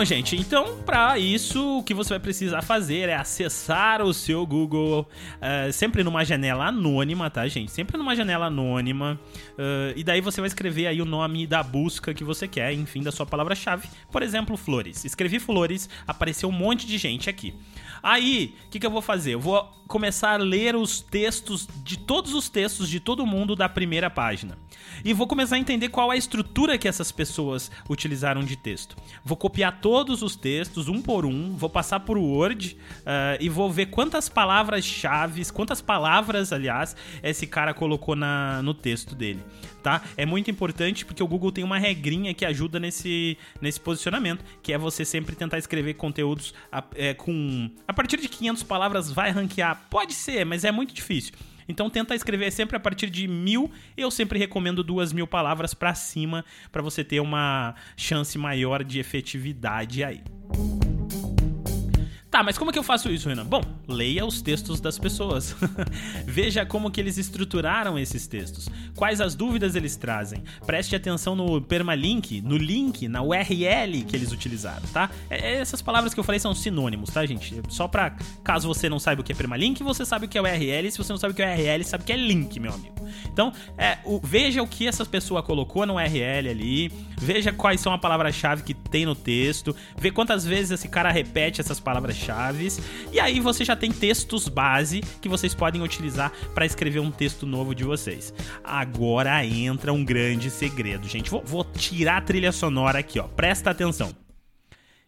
Bom, 0.00 0.04
gente, 0.06 0.34
então 0.34 0.78
para 0.78 1.18
isso 1.18 1.80
o 1.80 1.82
que 1.82 1.92
você 1.92 2.14
vai 2.14 2.20
precisar 2.20 2.62
fazer 2.62 3.10
é 3.10 3.14
acessar 3.14 4.00
o 4.00 4.14
seu 4.14 4.46
Google 4.46 5.06
uh, 5.36 5.70
sempre 5.74 6.02
numa 6.02 6.24
janela 6.24 6.68
anônima, 6.68 7.28
tá, 7.28 7.46
gente? 7.46 7.70
Sempre 7.70 7.98
numa 7.98 8.16
janela 8.16 8.46
anônima. 8.46 9.20
Uh, 9.58 9.92
e 9.94 10.02
daí 10.02 10.22
você 10.22 10.40
vai 10.40 10.48
escrever 10.48 10.86
aí 10.86 11.02
o 11.02 11.04
nome 11.04 11.46
da 11.46 11.62
busca 11.62 12.14
que 12.14 12.24
você 12.24 12.48
quer, 12.48 12.72
enfim, 12.72 13.02
da 13.02 13.12
sua 13.12 13.26
palavra-chave. 13.26 13.90
Por 14.10 14.22
exemplo, 14.22 14.56
flores. 14.56 15.04
Escrevi 15.04 15.38
flores, 15.38 15.86
apareceu 16.06 16.48
um 16.48 16.52
monte 16.52 16.86
de 16.86 16.96
gente 16.96 17.28
aqui. 17.28 17.52
Aí, 18.02 18.54
o 18.66 18.70
que, 18.70 18.80
que 18.80 18.86
eu 18.86 18.90
vou 18.90 19.02
fazer? 19.02 19.34
Eu 19.34 19.40
vou 19.40 19.80
começar 19.90 20.34
a 20.34 20.36
ler 20.44 20.76
os 20.76 21.00
textos 21.00 21.66
de 21.82 21.98
todos 21.98 22.32
os 22.32 22.48
textos 22.48 22.88
de 22.88 23.00
todo 23.00 23.26
mundo 23.26 23.56
da 23.56 23.68
primeira 23.68 24.08
página. 24.08 24.56
E 25.04 25.12
vou 25.12 25.26
começar 25.26 25.56
a 25.56 25.58
entender 25.58 25.88
qual 25.88 26.12
é 26.12 26.14
a 26.14 26.18
estrutura 26.18 26.78
que 26.78 26.86
essas 26.86 27.10
pessoas 27.10 27.72
utilizaram 27.88 28.44
de 28.44 28.54
texto. 28.54 28.96
Vou 29.24 29.36
copiar 29.36 29.80
todos 29.80 30.22
os 30.22 30.36
textos, 30.36 30.88
um 30.88 31.02
por 31.02 31.26
um, 31.26 31.56
vou 31.56 31.68
passar 31.68 32.00
por 32.00 32.16
Word 32.16 32.78
uh, 33.00 33.36
e 33.40 33.48
vou 33.48 33.70
ver 33.70 33.86
quantas 33.86 34.28
palavras-chave, 34.28 35.44
quantas 35.52 35.80
palavras, 35.80 36.52
aliás, 36.52 36.94
esse 37.20 37.46
cara 37.46 37.74
colocou 37.74 38.14
na, 38.14 38.62
no 38.62 38.74
texto 38.74 39.14
dele 39.16 39.42
tá? 39.80 40.02
É 40.16 40.24
muito 40.24 40.50
importante 40.50 41.04
porque 41.04 41.22
o 41.22 41.26
Google 41.26 41.52
tem 41.52 41.64
uma 41.64 41.78
regrinha 41.78 42.32
que 42.34 42.44
ajuda 42.44 42.78
nesse, 42.78 43.36
nesse 43.60 43.80
posicionamento, 43.80 44.44
que 44.62 44.72
é 44.72 44.78
você 44.78 45.04
sempre 45.04 45.34
tentar 45.34 45.58
escrever 45.58 45.94
conteúdos 45.94 46.54
a, 46.70 46.84
é, 46.94 47.14
com... 47.14 47.70
A 47.86 47.92
partir 47.92 48.20
de 48.20 48.28
500 48.28 48.62
palavras 48.62 49.10
vai 49.10 49.30
ranquear? 49.30 49.86
Pode 49.90 50.14
ser, 50.14 50.44
mas 50.44 50.64
é 50.64 50.70
muito 50.70 50.94
difícil. 50.94 51.32
Então 51.70 51.88
tenta 51.88 52.16
escrever 52.16 52.50
sempre 52.50 52.76
a 52.76 52.80
partir 52.80 53.08
de 53.08 53.28
mil. 53.28 53.70
Eu 53.96 54.10
sempre 54.10 54.38
recomendo 54.38 54.82
duas 54.82 55.12
mil 55.12 55.26
palavras 55.26 55.72
para 55.72 55.94
cima 55.94 56.44
para 56.72 56.82
você 56.82 57.04
ter 57.04 57.20
uma 57.20 57.74
chance 57.96 58.36
maior 58.36 58.82
de 58.82 58.98
efetividade 58.98 60.02
aí. 60.02 60.20
Tá, 62.40 62.44
mas 62.44 62.56
como 62.56 62.72
que 62.72 62.78
eu 62.78 62.82
faço 62.82 63.10
isso, 63.10 63.28
Renan? 63.28 63.44
Bom, 63.44 63.60
leia 63.86 64.24
os 64.24 64.40
textos 64.40 64.80
das 64.80 64.98
pessoas. 64.98 65.54
Veja 66.24 66.64
como 66.64 66.90
que 66.90 66.98
eles 66.98 67.18
estruturaram 67.18 67.98
esses 67.98 68.26
textos. 68.26 68.66
Quais 68.96 69.20
as 69.20 69.34
dúvidas 69.34 69.74
eles 69.74 69.94
trazem. 69.94 70.42
Preste 70.64 70.96
atenção 70.96 71.36
no 71.36 71.60
permalink, 71.60 72.40
no 72.40 72.56
link, 72.56 73.08
na 73.08 73.20
URL 73.20 74.04
que 74.08 74.16
eles 74.16 74.32
utilizaram, 74.32 74.88
tá? 74.90 75.10
É, 75.28 75.50
é, 75.50 75.54
essas 75.56 75.82
palavras 75.82 76.14
que 76.14 76.20
eu 76.20 76.24
falei 76.24 76.38
são 76.38 76.54
sinônimos, 76.54 77.10
tá, 77.10 77.26
gente? 77.26 77.60
Só 77.68 77.86
pra 77.86 78.16
caso 78.42 78.66
você 78.66 78.88
não 78.88 78.98
saiba 78.98 79.20
o 79.20 79.24
que 79.24 79.32
é 79.32 79.34
permalink, 79.34 79.82
você 79.82 80.06
sabe 80.06 80.24
o 80.24 80.28
que 80.28 80.38
é 80.38 80.40
URL. 80.40 80.90
Se 80.90 80.96
você 80.96 81.12
não 81.12 81.18
sabe 81.18 81.32
o 81.32 81.36
que 81.36 81.42
é 81.42 81.54
URL, 81.54 81.84
sabe 81.84 82.04
o 82.04 82.06
que 82.06 82.12
é 82.14 82.16
link, 82.16 82.58
meu 82.58 82.72
amigo. 82.72 82.94
Então, 83.30 83.52
é, 83.76 83.98
o, 84.02 84.18
veja 84.18 84.62
o 84.62 84.66
que 84.66 84.88
essa 84.88 85.04
pessoa 85.04 85.42
colocou 85.42 85.84
no 85.84 85.96
URL 85.96 86.48
ali. 86.48 86.90
Veja 87.18 87.52
quais 87.52 87.82
são 87.82 87.92
a 87.92 87.98
palavra-chave 87.98 88.62
que 88.62 88.72
tem 88.72 89.04
no 89.04 89.14
texto. 89.14 89.76
Vê 89.98 90.10
quantas 90.10 90.46
vezes 90.46 90.70
esse 90.70 90.88
cara 90.88 91.10
repete 91.10 91.60
essas 91.60 91.78
palavras 91.78 92.16
chaves 92.30 92.80
e 93.12 93.18
aí 93.18 93.40
você 93.40 93.64
já 93.64 93.74
tem 93.74 93.90
textos 93.90 94.48
base 94.48 95.00
que 95.20 95.28
vocês 95.28 95.52
podem 95.52 95.82
utilizar 95.82 96.32
para 96.54 96.64
escrever 96.64 97.00
um 97.00 97.10
texto 97.10 97.44
novo 97.44 97.74
de 97.74 97.82
vocês. 97.82 98.32
Agora 98.62 99.44
entra 99.44 99.92
um 99.92 100.04
grande 100.04 100.48
segredo, 100.48 101.08
gente. 101.08 101.30
Vou, 101.30 101.42
vou 101.44 101.64
tirar 101.64 102.18
a 102.18 102.20
trilha 102.20 102.52
sonora 102.52 103.00
aqui, 103.00 103.18
ó. 103.18 103.24
Presta 103.24 103.70
atenção. 103.70 104.14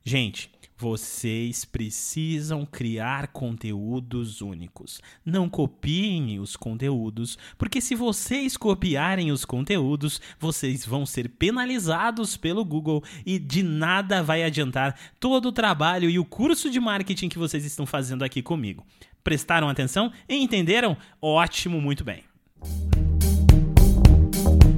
Gente, 0.05 0.51
vocês 0.83 1.65
precisam 1.65 2.67
criar 2.67 3.29
conteúdos 3.29 4.41
únicos. 4.41 5.01
Não 5.25 5.49
copiem 5.49 6.41
os 6.41 6.57
conteúdos, 6.57 7.39
porque 7.57 7.81
se 7.81 7.95
vocês 7.95 8.57
copiarem 8.57 9.31
os 9.31 9.45
conteúdos, 9.45 10.21
vocês 10.41 10.85
vão 10.85 11.07
ser 11.07 11.29
penalizados 11.29 12.37
pelo 12.37 12.65
Google 12.65 13.01
e 13.25 13.39
de 13.39 13.63
nada 13.63 14.25
vai 14.25 14.43
adiantar 14.43 14.99
todo 15.21 15.51
o 15.51 15.53
trabalho 15.53 16.11
e 16.11 16.19
o 16.19 16.25
curso 16.25 16.69
de 16.69 16.81
marketing 16.81 17.29
que 17.29 17.39
vocês 17.39 17.65
estão 17.65 17.87
fazendo 17.87 18.25
aqui 18.25 18.43
comigo. 18.43 18.85
Prestaram 19.23 19.69
atenção 19.69 20.11
e 20.29 20.35
entenderam? 20.35 20.97
Ótimo, 21.21 21.81
muito 21.81 22.03
bem. 22.03 22.25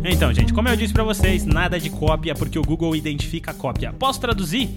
Então, 0.05 0.35
gente, 0.35 0.53
como 0.53 0.69
eu 0.69 0.77
disse 0.77 0.93
para 0.93 1.03
vocês, 1.03 1.47
nada 1.47 1.81
de 1.81 1.89
cópia 1.89 2.35
porque 2.35 2.59
o 2.59 2.63
Google 2.63 2.95
identifica 2.95 3.53
a 3.53 3.55
cópia. 3.55 3.91
Posso 3.95 4.21
traduzir? 4.21 4.69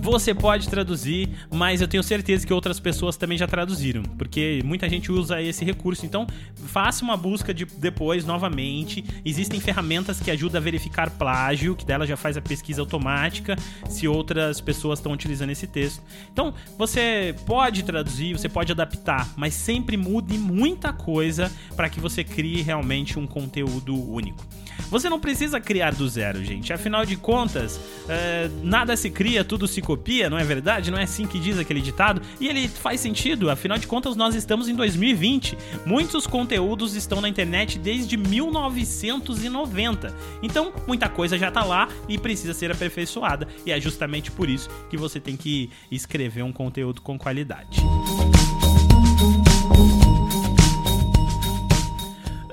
Você 0.00 0.34
pode 0.34 0.68
traduzir, 0.68 1.28
mas 1.50 1.80
eu 1.80 1.88
tenho 1.88 2.02
certeza 2.02 2.46
que 2.46 2.52
outras 2.52 2.80
pessoas 2.80 3.16
também 3.16 3.36
já 3.38 3.46
traduziram, 3.46 4.02
porque 4.02 4.60
muita 4.64 4.88
gente 4.88 5.12
usa 5.12 5.40
esse 5.40 5.64
recurso. 5.64 6.06
Então, 6.06 6.26
faça 6.54 7.04
uma 7.04 7.16
busca 7.16 7.52
de 7.52 7.64
depois 7.64 8.24
novamente. 8.24 9.04
Existem 9.24 9.60
ferramentas 9.60 10.20
que 10.20 10.30
ajudam 10.30 10.60
a 10.60 10.64
verificar 10.64 11.10
plágio, 11.10 11.76
que 11.76 11.84
dela 11.84 12.06
já 12.06 12.16
faz 12.16 12.36
a 12.36 12.40
pesquisa 12.40 12.80
automática 12.80 13.56
se 13.88 14.08
outras 14.08 14.60
pessoas 14.60 14.98
estão 14.98 15.12
utilizando 15.12 15.50
esse 15.50 15.66
texto. 15.66 16.02
Então, 16.32 16.54
você 16.78 17.34
pode 17.46 17.82
traduzir, 17.84 18.32
você 18.32 18.48
pode 18.48 18.72
adaptar, 18.72 19.32
mas 19.36 19.54
sempre 19.54 19.96
mude 19.96 20.38
muita 20.38 20.92
coisa 20.92 21.50
para 21.76 21.88
que 21.88 22.00
você 22.00 22.24
crie 22.24 22.62
realmente 22.62 23.18
um 23.18 23.26
conteúdo 23.26 23.94
único. 23.94 24.44
Você 24.90 25.08
não 25.08 25.18
precisa 25.18 25.60
criar 25.60 25.94
do 25.94 26.08
zero, 26.08 26.44
gente. 26.44 26.72
Afinal 26.72 27.04
de 27.04 27.16
contas, 27.16 27.80
é, 28.08 28.50
nada 28.62 28.96
se 28.96 29.10
cria, 29.10 29.42
tudo 29.42 29.66
se 29.66 29.80
copia, 29.80 30.28
não 30.28 30.38
é 30.38 30.44
verdade? 30.44 30.90
Não 30.90 30.98
é 30.98 31.04
assim 31.04 31.26
que 31.26 31.38
diz 31.38 31.58
aquele 31.58 31.80
ditado? 31.80 32.20
E 32.40 32.48
ele 32.48 32.68
faz 32.68 33.00
sentido, 33.00 33.50
afinal 33.50 33.78
de 33.78 33.86
contas, 33.86 34.16
nós 34.16 34.34
estamos 34.34 34.68
em 34.68 34.74
2020. 34.74 35.56
Muitos 35.86 36.26
conteúdos 36.26 36.94
estão 36.94 37.20
na 37.20 37.28
internet 37.28 37.78
desde 37.78 38.16
1990. 38.16 40.14
Então, 40.42 40.72
muita 40.86 41.08
coisa 41.08 41.38
já 41.38 41.48
está 41.48 41.64
lá 41.64 41.88
e 42.08 42.18
precisa 42.18 42.54
ser 42.54 42.70
aperfeiçoada. 42.70 43.48
E 43.64 43.72
é 43.72 43.80
justamente 43.80 44.30
por 44.30 44.48
isso 44.48 44.68
que 44.90 44.96
você 44.96 45.18
tem 45.18 45.36
que 45.36 45.70
escrever 45.90 46.42
um 46.42 46.52
conteúdo 46.52 47.00
com 47.00 47.18
qualidade. 47.18 47.80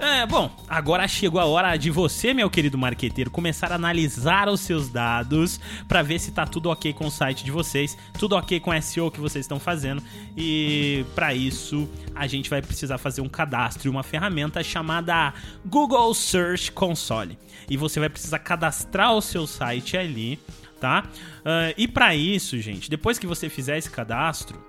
É, 0.02 0.26
bom, 0.26 0.50
agora 0.66 1.06
chegou 1.10 1.42
a 1.42 1.46
hora 1.46 1.76
de 1.76 1.92
você, 1.92 2.34
meu 2.34 2.50
querido 2.50 2.78
marqueteiro, 2.78 3.30
começar 3.30 3.70
a 3.70 3.76
analisar 3.76 4.48
os 4.48 4.62
seus 4.62 4.88
dados 4.88 5.60
para 5.90 6.02
ver 6.02 6.20
se 6.20 6.32
tá 6.32 6.46
tudo 6.46 6.70
ok 6.70 6.94
com 6.94 7.08
o 7.08 7.12
site 7.12 7.44
de 7.44 7.52
vocês, 7.52 7.98
tudo 8.18 8.38
ok 8.38 8.62
com 8.62 8.72
o 8.72 8.82
SEO 8.82 9.12
que 9.12 9.20
vocês 9.20 9.44
estão 9.44 9.60
fazendo. 9.60 10.02
E 10.38 11.06
para 11.14 11.34
isso, 11.34 11.86
a 12.16 12.28
gente 12.28 12.50
vai 12.50 12.62
precisar 12.62 12.98
fazer 12.98 13.20
um 13.20 13.28
cadastro 13.28 13.90
e 13.90 13.92
uma 13.92 14.02
ferramenta 14.02 14.64
chamada 14.64 15.34
Google 15.66 16.14
Search 16.14 16.72
Console. 16.72 17.38
E 17.70 17.76
você 17.76 18.00
vai 18.00 18.08
precisar 18.08 18.40
cadastrar 18.40 19.14
o 19.14 19.22
seu 19.22 19.46
site 19.46 19.98
ali, 19.98 20.40
tá? 20.80 21.04
Uh, 21.40 21.76
e 21.78 21.90
para 21.90 22.16
isso, 22.16 22.58
gente, 22.62 22.90
depois 22.90 23.20
que 23.20 23.28
você 23.28 23.50
fizer 23.50 23.78
esse 23.78 23.90
cadastro, 23.90 24.69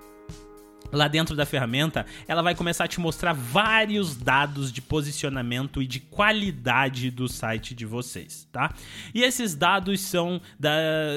lá 0.91 1.07
dentro 1.07 1.35
da 1.35 1.45
ferramenta, 1.45 2.05
ela 2.27 2.41
vai 2.41 2.55
começar 2.55 2.85
a 2.85 2.87
te 2.87 2.99
mostrar 2.99 3.33
vários 3.33 4.15
dados 4.15 4.71
de 4.71 4.81
posicionamento 4.81 5.81
e 5.81 5.87
de 5.87 5.99
qualidade 5.99 7.09
do 7.09 7.27
site 7.27 7.73
de 7.73 7.85
vocês, 7.85 8.47
tá? 8.51 8.73
E 9.13 9.23
esses 9.23 9.55
dados 9.55 10.01
são, 10.01 10.41
da, 10.59 10.71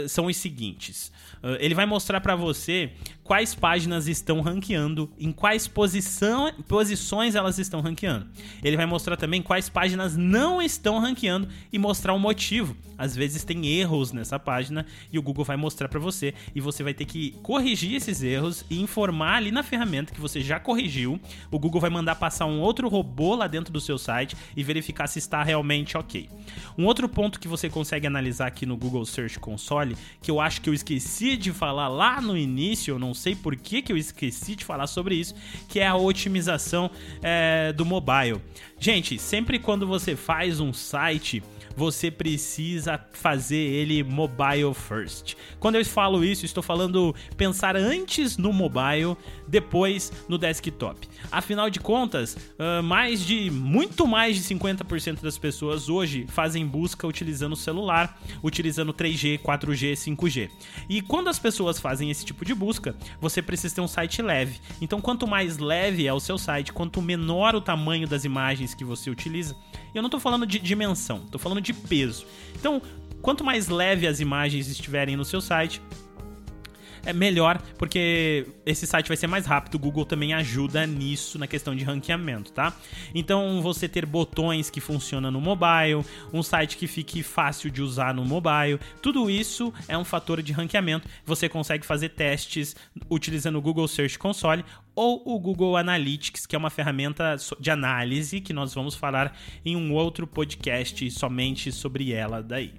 são 0.09 0.27
os 0.27 0.37
seguintes. 0.37 1.13
Uh, 1.43 1.57
ele 1.59 1.75
vai 1.75 1.87
mostrar 1.87 2.21
para 2.21 2.35
você 2.35 2.93
quais 3.25 3.55
páginas 3.55 4.07
estão 4.07 4.43
ranqueando, 4.43 5.11
em 5.19 5.33
quais 5.33 5.67
posição, 5.67 6.53
posições 6.69 7.35
elas 7.35 7.59
estão 7.59 7.81
ranqueando. 7.81 8.27
Ele 8.63 8.77
vai 8.77 8.85
mostrar 8.85 9.17
também 9.17 9.43
quais 9.43 9.71
páginas 9.71 10.15
não 10.17 10.61
estão 10.61 10.99
ranqueando 11.01 11.49
e 11.73 11.79
mostrar 11.79 12.13
o 12.13 12.19
motivo. 12.19 12.77
Às 12.97 13.17
vezes 13.17 13.43
tem 13.43 13.67
erros 13.67 14.13
nessa 14.13 14.39
página 14.39 14.87
e 15.13 15.19
o 15.19 15.23
Google 15.23 15.45
vai 15.45 15.57
mostrar 15.57 15.89
para 15.89 15.99
você 15.99 16.35
e 16.55 16.61
você 16.61 16.83
vai 16.83 16.95
ter 16.95 17.07
que 17.07 17.33
corrigir 17.43 17.95
esses 17.95 18.23
erros 18.23 18.65
e 18.71 18.81
informar 18.81 19.37
ali 19.37 19.51
na 19.51 19.63
ferramenta 19.63 20.13
que 20.13 20.21
você 20.21 20.41
já 20.41 20.61
corrigiu, 20.61 21.19
o 21.51 21.59
Google 21.59 21.81
vai 21.81 21.91
mandar 21.91 22.15
passar 22.17 22.47
um 22.47 22.61
outro 22.61 22.89
robô 22.89 23.35
lá 23.35 23.47
dentro 23.47 23.73
do 23.73 23.81
seu 23.81 23.99
site 23.99 24.37
e 24.57 24.63
verificar 24.63 25.07
se 25.07 25.19
está 25.19 25.43
realmente 25.43 25.97
ok. 25.97 26.29
Um 26.77 26.85
outro 26.85 27.09
ponto 27.09 27.41
que 27.41 27.49
você 27.49 27.69
consegue 27.69 28.07
analisar 28.07 28.47
aqui 28.47 28.67
no 28.67 28.77
Google 28.77 29.05
Search 29.05 29.41
Console, 29.41 29.97
que 30.23 30.31
eu 30.31 30.41
acho 30.41 30.61
que 30.61 30.69
eu 30.69 30.75
esqueci 30.75 31.37
de 31.37 31.53
falar 31.53 31.89
lá 31.89 32.21
no 32.21 32.37
início, 32.37 32.93
eu 32.93 32.99
não 32.99 33.14
sei 33.15 33.35
por 33.35 33.57
que, 33.57 33.83
que 33.83 33.93
eu 33.93 33.97
esqueci 33.97 34.55
de 34.55 34.65
falar 34.65 34.87
sobre 34.87 35.15
isso, 35.15 35.35
que 35.69 35.81
é 35.81 35.87
a 35.87 35.97
otimização 35.97 36.91
é, 37.23 37.73
do 37.73 37.85
mobile. 37.85 38.41
Gente, 38.79 39.19
sempre 39.19 39.59
quando 39.59 39.87
você 39.87 40.17
faz 40.17 40.61
um 40.61 40.73
site 40.73 41.43
você 41.77 42.11
precisa 42.11 43.01
fazer 43.13 43.57
ele 43.57 44.03
mobile 44.03 44.73
first. 44.75 45.35
Quando 45.59 45.77
eu 45.77 45.85
falo 45.85 46.25
isso, 46.25 46.45
estou 46.45 46.63
falando 46.63 47.15
pensar 47.37 47.77
antes 47.77 48.37
no 48.37 48.53
mobile, 48.53 49.17
depois 49.47 50.13
no 50.29 50.39
desktop. 50.39 51.09
Afinal 51.31 51.69
de 51.69 51.81
contas, 51.81 52.37
mais 52.85 53.21
de 53.21 53.51
muito 53.51 54.07
mais 54.07 54.37
de 54.37 54.43
50% 54.55 55.21
das 55.21 55.39
pessoas 55.39 55.89
hoje 55.89 56.27
fazem 56.29 56.67
busca 56.67 57.07
utilizando 57.07 57.53
o 57.53 57.57
celular, 57.57 58.21
utilizando 58.43 58.93
3G, 58.93 59.39
4G, 59.41 59.93
5G. 59.93 60.51
E 60.89 61.03
quando 61.03 61.29
as 61.29 61.39
pessoas 61.39 61.79
fazem 61.79 62.11
esse 62.11 62.25
tipo 62.25 62.45
de 62.45 62.55
busca, 62.55 62.97
você 63.21 63.43
precisa 63.43 63.75
ter 63.75 63.81
um 63.81 63.89
site 63.89 64.23
leve. 64.23 64.61
Então, 64.81 65.01
quanto 65.01 65.27
mais 65.27 65.59
leve 65.59 66.07
é 66.07 66.13
o 66.13 66.21
seu 66.21 66.39
site, 66.39 66.73
quanto 66.73 67.03
menor 67.03 67.55
o 67.55 67.61
tamanho 67.61 68.09
das 68.09 68.25
imagens 68.25 68.75
que 68.75 68.85
você 68.85 69.11
utiliza, 69.11 69.57
eu 69.95 70.03
não 70.03 70.09
estou 70.09 70.21
falando 70.21 70.47
de 70.47 70.59
dimensão, 70.59 71.23
estou 71.25 71.39
falando 71.39 71.61
de 71.61 71.73
peso. 71.73 72.27
Então, 72.57 72.81
quanto 73.23 73.45
mais 73.45 73.69
leve 73.69 74.07
as 74.07 74.21
imagens 74.21 74.69
estiverem 74.69 75.17
no 75.17 75.25
seu 75.25 75.41
site, 75.41 75.81
é 77.05 77.13
melhor, 77.13 77.61
porque 77.79 78.47
esse 78.65 78.87
site 78.87 79.09
vai 79.09 79.17
ser 79.17 79.27
mais 79.27 79.47
rápido. 79.47 79.75
O 79.77 79.79
Google 79.79 80.05
também 80.05 80.35
ajuda 80.35 80.87
nisso 80.87 81.39
na 81.39 81.47
questão 81.47 81.75
de 81.75 81.85
ranqueamento, 81.85 82.53
tá? 82.53 82.75
Então, 83.15 83.61
você 83.63 83.89
ter 83.89 84.07
botões 84.07 84.71
que 84.71 84.81
funcionam 84.81 85.31
no 85.31 85.41
mobile, 85.41 86.05
um 86.33 86.43
site 86.43 86.77
que 86.77 86.87
fique 86.87 87.23
fácil 87.23 87.71
de 87.71 87.83
usar 87.83 88.15
no 88.15 88.25
mobile, 88.25 88.79
tudo 89.03 89.31
isso 89.31 89.73
é 89.89 89.97
um 89.97 90.05
fator 90.05 90.43
de 90.43 90.53
ranqueamento. 90.53 91.09
Você 91.25 91.49
consegue 91.49 91.85
fazer 91.85 92.11
testes 92.11 92.75
utilizando 93.11 93.57
o 93.57 93.63
Google 93.63 93.89
Search 93.89 94.19
Console 94.19 94.65
ou 94.95 95.23
o 95.25 95.39
Google 95.39 95.77
Analytics, 95.77 96.47
que 96.47 96.55
é 96.55 96.59
uma 96.59 96.71
ferramenta 96.71 97.37
de 97.59 97.71
análise 97.71 98.41
que 98.41 98.53
nós 98.53 98.73
vamos 98.75 98.95
falar 98.95 99.37
em 99.65 99.77
um 99.77 99.93
outro 99.93 100.27
podcast 100.27 101.11
somente 101.11 101.73
sobre 101.73 102.13
ela 102.13 102.43
daí. 102.43 102.73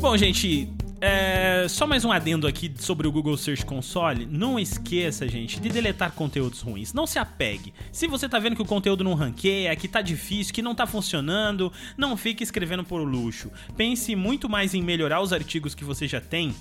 Bom, 0.00 0.16
gente, 0.16 0.66
é, 0.98 1.66
só 1.68 1.86
mais 1.86 2.06
um 2.06 2.10
adendo 2.10 2.46
aqui 2.46 2.72
sobre 2.78 3.06
o 3.06 3.12
Google 3.12 3.36
Search 3.36 3.66
Console. 3.66 4.24
Não 4.24 4.58
esqueça, 4.58 5.28
gente, 5.28 5.60
de 5.60 5.68
deletar 5.68 6.12
conteúdos 6.12 6.62
ruins. 6.62 6.94
Não 6.94 7.06
se 7.06 7.18
apegue. 7.18 7.74
Se 7.92 8.06
você 8.06 8.26
tá 8.26 8.38
vendo 8.38 8.56
que 8.56 8.62
o 8.62 8.66
conteúdo 8.66 9.04
não 9.04 9.12
ranqueia, 9.12 9.76
que 9.76 9.86
tá 9.86 10.00
difícil, 10.00 10.54
que 10.54 10.62
não 10.62 10.74
tá 10.74 10.86
funcionando, 10.86 11.70
não 11.98 12.16
fique 12.16 12.42
escrevendo 12.42 12.82
por 12.82 13.02
luxo. 13.02 13.50
Pense 13.76 14.16
muito 14.16 14.48
mais 14.48 14.72
em 14.72 14.82
melhorar 14.82 15.20
os 15.20 15.34
artigos 15.34 15.74
que 15.74 15.84
você 15.84 16.08
já 16.08 16.20
tem 16.20 16.54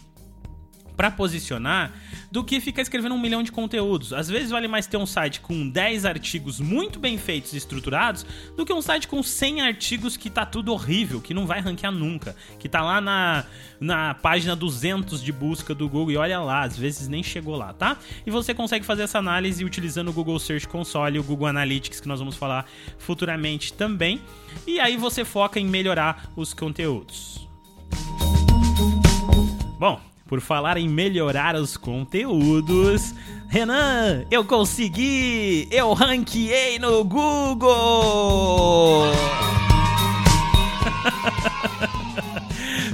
para 1.00 1.10
posicionar 1.10 1.94
do 2.30 2.44
que 2.44 2.60
ficar 2.60 2.82
escrevendo 2.82 3.16
um 3.16 3.22
milhão 3.22 3.42
de 3.42 3.54
conteúdos. 3.54 4.12
Às 4.12 4.28
vezes 4.28 4.50
vale 4.50 4.68
mais 4.68 4.86
ter 4.86 4.98
um 4.98 5.06
site 5.06 5.40
com 5.40 5.70
10 5.70 6.04
artigos 6.04 6.60
muito 6.60 7.00
bem 7.00 7.18
feitos 7.18 7.54
e 7.54 7.58
estruturados 7.58 8.26
do 8.58 8.66
que 8.66 8.74
um 8.74 8.82
site 8.82 9.08
com 9.08 9.24
100 9.24 9.62
artigos 9.62 10.18
que 10.18 10.30
tá 10.30 10.46
tudo 10.46 10.74
horrível, 10.74 11.22
que 11.22 11.34
não 11.34 11.48
vai 11.48 11.62
ranquear 11.62 11.90
nunca, 11.90 12.36
que 12.60 12.68
tá 12.68 12.82
lá 12.82 13.00
na, 13.00 13.46
na 13.80 14.14
página 14.14 14.58
200 14.58 15.24
de 15.24 15.32
busca 15.32 15.74
do 15.74 15.88
Google 15.88 16.12
e 16.12 16.18
olha 16.18 16.38
lá, 16.42 16.64
às 16.64 16.78
vezes 16.78 17.08
nem 17.08 17.24
chegou 17.24 17.56
lá, 17.56 17.72
tá? 17.72 17.96
E 18.26 18.30
você 18.30 18.54
consegue 18.54 18.86
fazer 18.86 19.04
essa 19.04 19.20
análise 19.20 19.64
utilizando 19.64 20.10
o 20.10 20.14
Google 20.14 20.38
Search 20.38 20.68
Console 20.68 21.16
e 21.16 21.20
o 21.22 21.24
Google 21.24 21.48
Analytics, 21.48 22.02
que 22.02 22.10
nós 22.10 22.20
vamos 22.20 22.36
falar 22.36 22.66
futuramente 22.98 23.72
também. 23.72 24.22
E 24.68 24.82
aí 24.82 24.98
você 24.98 25.24
foca 25.24 25.62
em 25.62 25.66
melhorar 25.66 26.30
os 26.36 26.54
conteúdos. 26.54 27.48
Bom, 29.80 30.09
por 30.30 30.40
falar 30.40 30.78
em 30.78 30.88
melhorar 30.88 31.56
os 31.56 31.76
conteúdos. 31.76 33.16
Renan, 33.48 34.26
eu 34.30 34.46
consegui! 34.46 35.68
Eu 35.72 35.92
ranqueei 35.94 36.78
no 36.78 37.04
Google! 37.04 39.08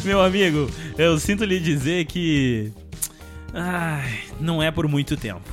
Meu 0.05 0.21
amigo, 0.21 0.69
eu 0.97 1.19
sinto 1.19 1.43
lhe 1.43 1.59
dizer 1.59 2.05
que. 2.05 2.71
Ai, 3.53 4.21
não 4.39 4.63
é 4.63 4.71
por 4.71 4.87
muito 4.87 5.17
tempo. 5.17 5.49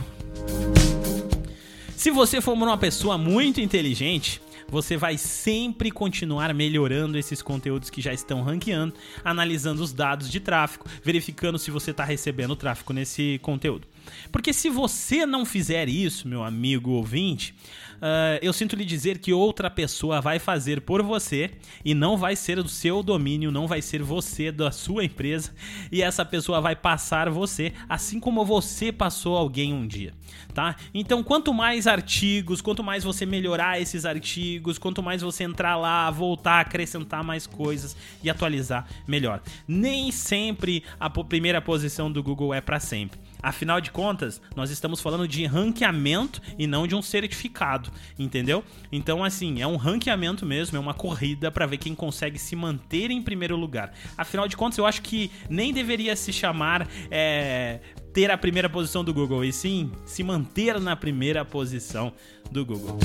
Se 1.96 2.12
você 2.12 2.40
for 2.40 2.52
uma 2.52 2.78
pessoa 2.78 3.18
muito 3.18 3.60
inteligente, 3.60 4.40
você 4.72 4.96
vai 4.96 5.18
sempre 5.18 5.90
continuar 5.90 6.54
melhorando 6.54 7.18
esses 7.18 7.42
conteúdos 7.42 7.90
que 7.90 8.00
já 8.00 8.10
estão 8.10 8.40
ranqueando, 8.40 8.94
analisando 9.22 9.82
os 9.82 9.92
dados 9.92 10.30
de 10.30 10.40
tráfego, 10.40 10.86
verificando 11.04 11.58
se 11.58 11.70
você 11.70 11.90
está 11.90 12.04
recebendo 12.04 12.56
tráfego 12.56 12.94
nesse 12.94 13.38
conteúdo. 13.42 13.86
Porque 14.32 14.50
se 14.50 14.70
você 14.70 15.26
não 15.26 15.44
fizer 15.44 15.90
isso, 15.90 16.26
meu 16.26 16.42
amigo 16.42 16.92
ouvinte, 16.92 17.54
uh, 18.02 18.38
eu 18.42 18.52
sinto 18.52 18.74
lhe 18.74 18.84
dizer 18.84 19.18
que 19.18 19.32
outra 19.32 19.70
pessoa 19.70 20.20
vai 20.20 20.38
fazer 20.38 20.80
por 20.80 21.02
você 21.02 21.52
e 21.84 21.94
não 21.94 22.16
vai 22.16 22.34
ser 22.34 22.60
do 22.60 22.68
seu 22.68 23.02
domínio, 23.02 23.52
não 23.52 23.66
vai 23.68 23.80
ser 23.80 24.02
você 24.02 24.50
da 24.50 24.72
sua 24.72 25.04
empresa 25.04 25.52
e 25.90 26.02
essa 26.02 26.24
pessoa 26.24 26.60
vai 26.60 26.74
passar 26.74 27.30
você, 27.30 27.72
assim 27.88 28.18
como 28.18 28.44
você 28.44 28.90
passou 28.90 29.36
alguém 29.36 29.72
um 29.72 29.86
dia, 29.86 30.12
tá? 30.52 30.76
Então, 30.92 31.22
quanto 31.22 31.54
mais 31.54 31.86
artigos, 31.86 32.60
quanto 32.60 32.82
mais 32.82 33.04
você 33.04 33.24
melhorar 33.24 33.80
esses 33.80 34.04
artigos, 34.04 34.78
quanto 34.78 35.02
mais 35.02 35.22
você 35.22 35.44
entrar 35.44 35.76
lá, 35.76 36.10
voltar, 36.10 36.60
acrescentar 36.60 37.22
mais 37.22 37.46
coisas 37.46 37.96
e 38.22 38.28
atualizar, 38.28 38.86
melhor. 39.06 39.40
Nem 39.66 40.10
sempre 40.10 40.82
a 40.98 41.08
primeira 41.08 41.60
posição 41.60 42.10
do 42.10 42.22
Google 42.22 42.52
é 42.52 42.60
para 42.60 42.80
sempre. 42.80 43.20
Afinal 43.42 43.80
de 43.80 43.90
contas, 43.90 44.40
nós 44.54 44.70
estamos 44.70 45.00
falando 45.00 45.26
de 45.26 45.44
ranqueamento 45.46 46.40
e 46.56 46.64
não 46.64 46.86
de 46.86 46.94
um 46.94 47.02
certificado, 47.02 47.90
entendeu? 48.18 48.64
Então, 48.90 49.24
assim, 49.24 49.60
é 49.60 49.66
um 49.66 49.76
ranqueamento 49.76 50.44
mesmo, 50.44 50.76
é 50.76 50.80
uma 50.80 50.94
corrida 50.94 51.50
para 51.50 51.66
ver 51.66 51.78
quem 51.78 51.94
consegue 51.94 52.38
se 52.38 52.54
manter 52.54 53.10
em 53.10 53.22
primeiro 53.22 53.56
lugar. 53.56 53.92
Afinal 54.16 54.48
de 54.48 54.56
contas, 54.56 54.78
eu 54.78 54.86
acho 54.86 55.02
que 55.02 55.30
nem 55.48 55.72
deveria 55.72 56.14
se 56.16 56.32
chamar 56.32 56.88
é, 57.10 57.80
ter 58.12 58.30
a 58.30 58.38
primeira 58.38 58.68
posição 58.68 59.02
do 59.02 59.12
Google, 59.12 59.44
e 59.44 59.52
sim 59.52 59.90
se 60.04 60.22
manter 60.22 60.80
na 60.80 60.94
primeira 60.94 61.44
posição 61.44 62.12
do 62.50 62.64
Google. 62.64 62.98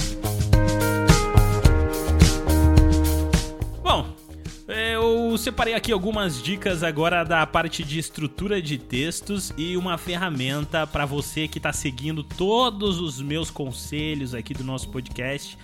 Eu 5.37 5.39
separei 5.39 5.75
aqui 5.75 5.91
algumas 5.91 6.41
dicas 6.41 6.81
agora 6.81 7.23
da 7.23 7.45
parte 7.45 7.83
de 7.83 7.99
estrutura 7.99 8.59
de 8.59 8.79
textos 8.79 9.53
e 9.55 9.77
uma 9.77 9.95
ferramenta 9.95 10.87
para 10.87 11.05
você 11.05 11.47
que 11.47 11.59
está 11.59 11.71
seguindo 11.71 12.23
todos 12.23 12.99
os 12.99 13.21
meus 13.21 13.51
conselhos 13.51 14.33
aqui 14.33 14.51
do 14.51 14.63
nosso 14.63 14.89
podcast 14.89 15.55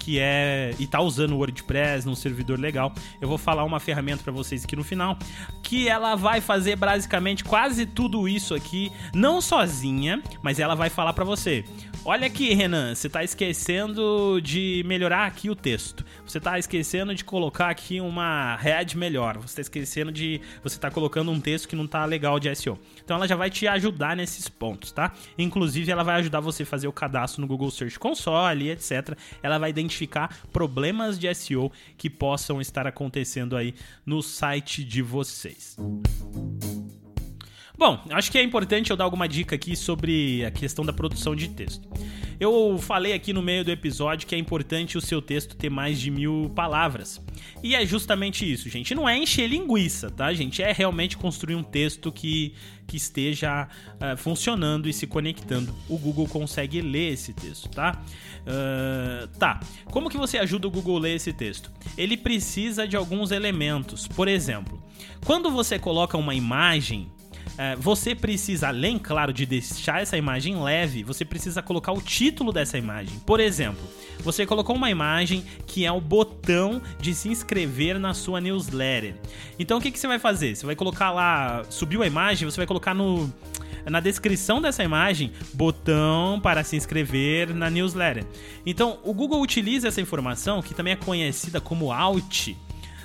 que 0.00 0.18
é 0.18 0.74
e 0.80 0.86
tá 0.86 1.00
usando 1.00 1.32
o 1.32 1.36
WordPress 1.36 2.06
num 2.06 2.16
servidor 2.16 2.58
legal, 2.58 2.92
eu 3.20 3.28
vou 3.28 3.38
falar 3.38 3.62
uma 3.64 3.78
ferramenta 3.78 4.24
para 4.24 4.32
vocês 4.32 4.64
aqui 4.64 4.74
no 4.74 4.82
final, 4.82 5.16
que 5.62 5.88
ela 5.88 6.16
vai 6.16 6.40
fazer 6.40 6.74
basicamente 6.74 7.44
quase 7.44 7.86
tudo 7.86 8.26
isso 8.26 8.54
aqui, 8.54 8.90
não 9.14 9.40
sozinha, 9.40 10.22
mas 10.42 10.58
ela 10.58 10.74
vai 10.74 10.90
falar 10.90 11.12
para 11.12 11.24
você. 11.24 11.64
Olha 12.02 12.26
aqui, 12.26 12.54
Renan, 12.54 12.94
você 12.94 13.10
tá 13.10 13.22
esquecendo 13.22 14.40
de 14.42 14.82
melhorar 14.86 15.26
aqui 15.26 15.50
o 15.50 15.54
texto. 15.54 16.02
Você 16.24 16.40
tá 16.40 16.58
esquecendo 16.58 17.14
de 17.14 17.22
colocar 17.22 17.68
aqui 17.68 18.00
uma 18.00 18.56
head 18.56 18.96
melhor. 18.96 19.36
Você 19.36 19.56
tá 19.56 19.60
esquecendo 19.60 20.10
de 20.10 20.40
você 20.62 20.78
tá 20.78 20.90
colocando 20.90 21.30
um 21.30 21.38
texto 21.38 21.68
que 21.68 21.76
não 21.76 21.86
tá 21.86 22.06
legal 22.06 22.40
de 22.40 22.52
SEO. 22.56 22.78
Então 23.04 23.16
ela 23.16 23.28
já 23.28 23.36
vai 23.36 23.50
te 23.50 23.68
ajudar 23.68 24.16
nesses 24.16 24.48
pontos, 24.48 24.92
tá? 24.92 25.12
Inclusive 25.36 25.92
ela 25.92 26.02
vai 26.02 26.16
ajudar 26.20 26.40
você 26.40 26.62
a 26.62 26.66
fazer 26.66 26.88
o 26.88 26.92
cadastro 26.92 27.42
no 27.42 27.46
Google 27.46 27.70
Search 27.70 27.98
Console, 27.98 28.70
etc. 28.70 29.14
Ela 29.42 29.58
vai 29.58 29.68
identificar 29.68 30.34
problemas 30.50 31.18
de 31.18 31.32
SEO 31.34 31.70
que 31.98 32.08
possam 32.08 32.62
estar 32.62 32.86
acontecendo 32.86 33.54
aí 33.54 33.74
no 34.06 34.22
site 34.22 34.82
de 34.82 35.02
vocês. 35.02 35.76
Bom, 37.80 37.98
acho 38.10 38.30
que 38.30 38.36
é 38.36 38.42
importante 38.42 38.90
eu 38.90 38.96
dar 38.96 39.04
alguma 39.04 39.26
dica 39.26 39.54
aqui 39.54 39.74
sobre 39.74 40.44
a 40.44 40.50
questão 40.50 40.84
da 40.84 40.92
produção 40.92 41.34
de 41.34 41.48
texto. 41.48 41.88
Eu 42.38 42.76
falei 42.78 43.14
aqui 43.14 43.32
no 43.32 43.40
meio 43.40 43.64
do 43.64 43.70
episódio 43.70 44.28
que 44.28 44.34
é 44.34 44.38
importante 44.38 44.98
o 44.98 45.00
seu 45.00 45.22
texto 45.22 45.56
ter 45.56 45.70
mais 45.70 45.98
de 45.98 46.10
mil 46.10 46.52
palavras. 46.54 47.22
E 47.62 47.74
é 47.74 47.86
justamente 47.86 48.44
isso, 48.44 48.68
gente. 48.68 48.94
Não 48.94 49.08
é 49.08 49.16
encher 49.16 49.48
linguiça, 49.48 50.10
tá, 50.10 50.30
gente? 50.34 50.62
É 50.62 50.72
realmente 50.72 51.16
construir 51.16 51.54
um 51.54 51.62
texto 51.62 52.12
que, 52.12 52.52
que 52.86 52.98
esteja 52.98 53.66
uh, 53.94 54.14
funcionando 54.14 54.86
e 54.86 54.92
se 54.92 55.06
conectando. 55.06 55.74
O 55.88 55.96
Google 55.96 56.28
consegue 56.28 56.82
ler 56.82 57.14
esse 57.14 57.32
texto, 57.32 57.70
tá? 57.70 57.98
Uh, 58.42 59.26
tá. 59.38 59.58
Como 59.86 60.10
que 60.10 60.18
você 60.18 60.36
ajuda 60.36 60.68
o 60.68 60.70
Google 60.70 60.98
a 60.98 61.00
ler 61.00 61.16
esse 61.16 61.32
texto? 61.32 61.72
Ele 61.96 62.18
precisa 62.18 62.86
de 62.86 62.94
alguns 62.94 63.30
elementos. 63.30 64.06
Por 64.06 64.28
exemplo, 64.28 64.82
quando 65.24 65.50
você 65.50 65.78
coloca 65.78 66.18
uma 66.18 66.34
imagem 66.34 67.10
é, 67.60 67.76
você 67.76 68.14
precisa, 68.14 68.68
além, 68.68 68.98
claro, 68.98 69.34
de 69.34 69.44
deixar 69.44 70.00
essa 70.00 70.16
imagem 70.16 70.58
leve, 70.58 71.04
você 71.04 71.26
precisa 71.26 71.60
colocar 71.60 71.92
o 71.92 72.00
título 72.00 72.54
dessa 72.54 72.78
imagem. 72.78 73.18
Por 73.26 73.38
exemplo, 73.38 73.86
você 74.20 74.46
colocou 74.46 74.74
uma 74.74 74.88
imagem 74.88 75.44
que 75.66 75.84
é 75.84 75.92
o 75.92 76.00
botão 76.00 76.80
de 76.98 77.14
se 77.14 77.28
inscrever 77.28 77.98
na 77.98 78.14
sua 78.14 78.40
newsletter. 78.40 79.14
Então 79.58 79.76
o 79.76 79.80
que, 79.80 79.90
que 79.90 79.98
você 79.98 80.06
vai 80.06 80.18
fazer? 80.18 80.56
Você 80.56 80.64
vai 80.64 80.74
colocar 80.74 81.10
lá, 81.10 81.62
subiu 81.68 82.02
a 82.02 82.06
imagem, 82.06 82.48
você 82.50 82.56
vai 82.56 82.66
colocar 82.66 82.94
no 82.94 83.30
na 83.84 84.00
descrição 84.00 84.60
dessa 84.60 84.82
imagem 84.82 85.30
botão 85.52 86.40
para 86.40 86.64
se 86.64 86.76
inscrever 86.76 87.54
na 87.54 87.68
newsletter. 87.68 88.24
Então, 88.64 88.98
o 89.04 89.12
Google 89.14 89.40
utiliza 89.40 89.88
essa 89.88 90.00
informação, 90.00 90.60
que 90.60 90.74
também 90.74 90.92
é 90.92 90.96
conhecida 90.96 91.60
como 91.62 91.90
Alt, 91.90 92.50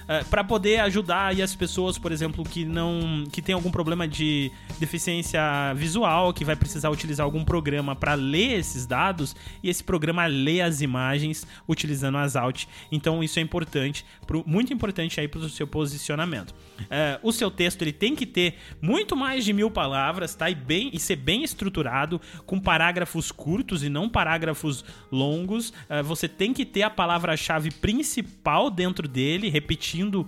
eh, 0.08 0.24
para 0.30 0.44
poder 0.44 0.80
ajudar 0.82 1.28
aí 1.28 1.42
as 1.42 1.56
pessoas, 1.56 1.98
por 1.98 2.12
exemplo, 2.12 2.44
que 2.44 2.64
não 2.64 3.24
que 3.32 3.42
tem 3.42 3.56
algum 3.56 3.72
problema 3.72 4.08
de 4.08 4.52
deficiência 4.80 5.42
visual, 5.76 6.32
que 6.32 6.46
vai 6.46 6.56
precisar 6.56 6.90
utilizar 6.90 7.24
algum 7.24 7.44
programa 7.44 7.96
para 7.96 8.14
ler 8.14 8.60
esses 8.60 8.86
dados 8.86 9.36
e 9.64 9.70
esse 9.70 9.84
programa 9.84 10.26
lê 10.28 10.62
as 10.62 10.82
imagens 10.82 11.48
utilizando 11.68 12.18
as 12.18 12.36
alt. 12.36 12.66
Então 12.92 13.24
isso 13.24 13.40
é 13.40 13.42
importante, 13.42 14.06
pro, 14.28 14.44
muito 14.46 14.72
importante 14.72 15.20
aí 15.20 15.28
para 15.28 15.40
o 15.40 15.50
seu 15.50 15.66
posicionamento. 15.66 16.52
Uh, 16.82 17.20
o 17.24 17.32
seu 17.32 17.50
texto 17.50 17.82
ele 17.82 17.94
tem 17.94 18.16
que 18.16 18.26
ter 18.26 18.56
muito 18.82 19.16
mais 19.16 19.44
de 19.44 19.54
mil 19.54 19.72
palavras, 19.72 20.36
tá? 20.36 20.50
E 20.50 20.56
bem 20.56 20.92
e 20.94 21.00
ser 21.00 21.16
bem 21.16 21.44
estruturado 21.44 22.22
com 22.46 22.60
parágrafos 22.60 23.32
curtos 23.32 23.84
e 23.84 23.90
não 23.90 24.08
parágrafos 24.08 24.86
longos. 25.12 25.70
Uh, 25.70 26.04
você 26.04 26.28
tem 26.28 26.54
que 26.54 26.66
ter 26.66 26.84
a 26.84 26.90
palavra-chave 26.90 27.72
principal 27.72 28.70
dentro 28.70 29.08
dele, 29.08 29.50
repetindo 29.50 29.95
repetindo 29.96 30.28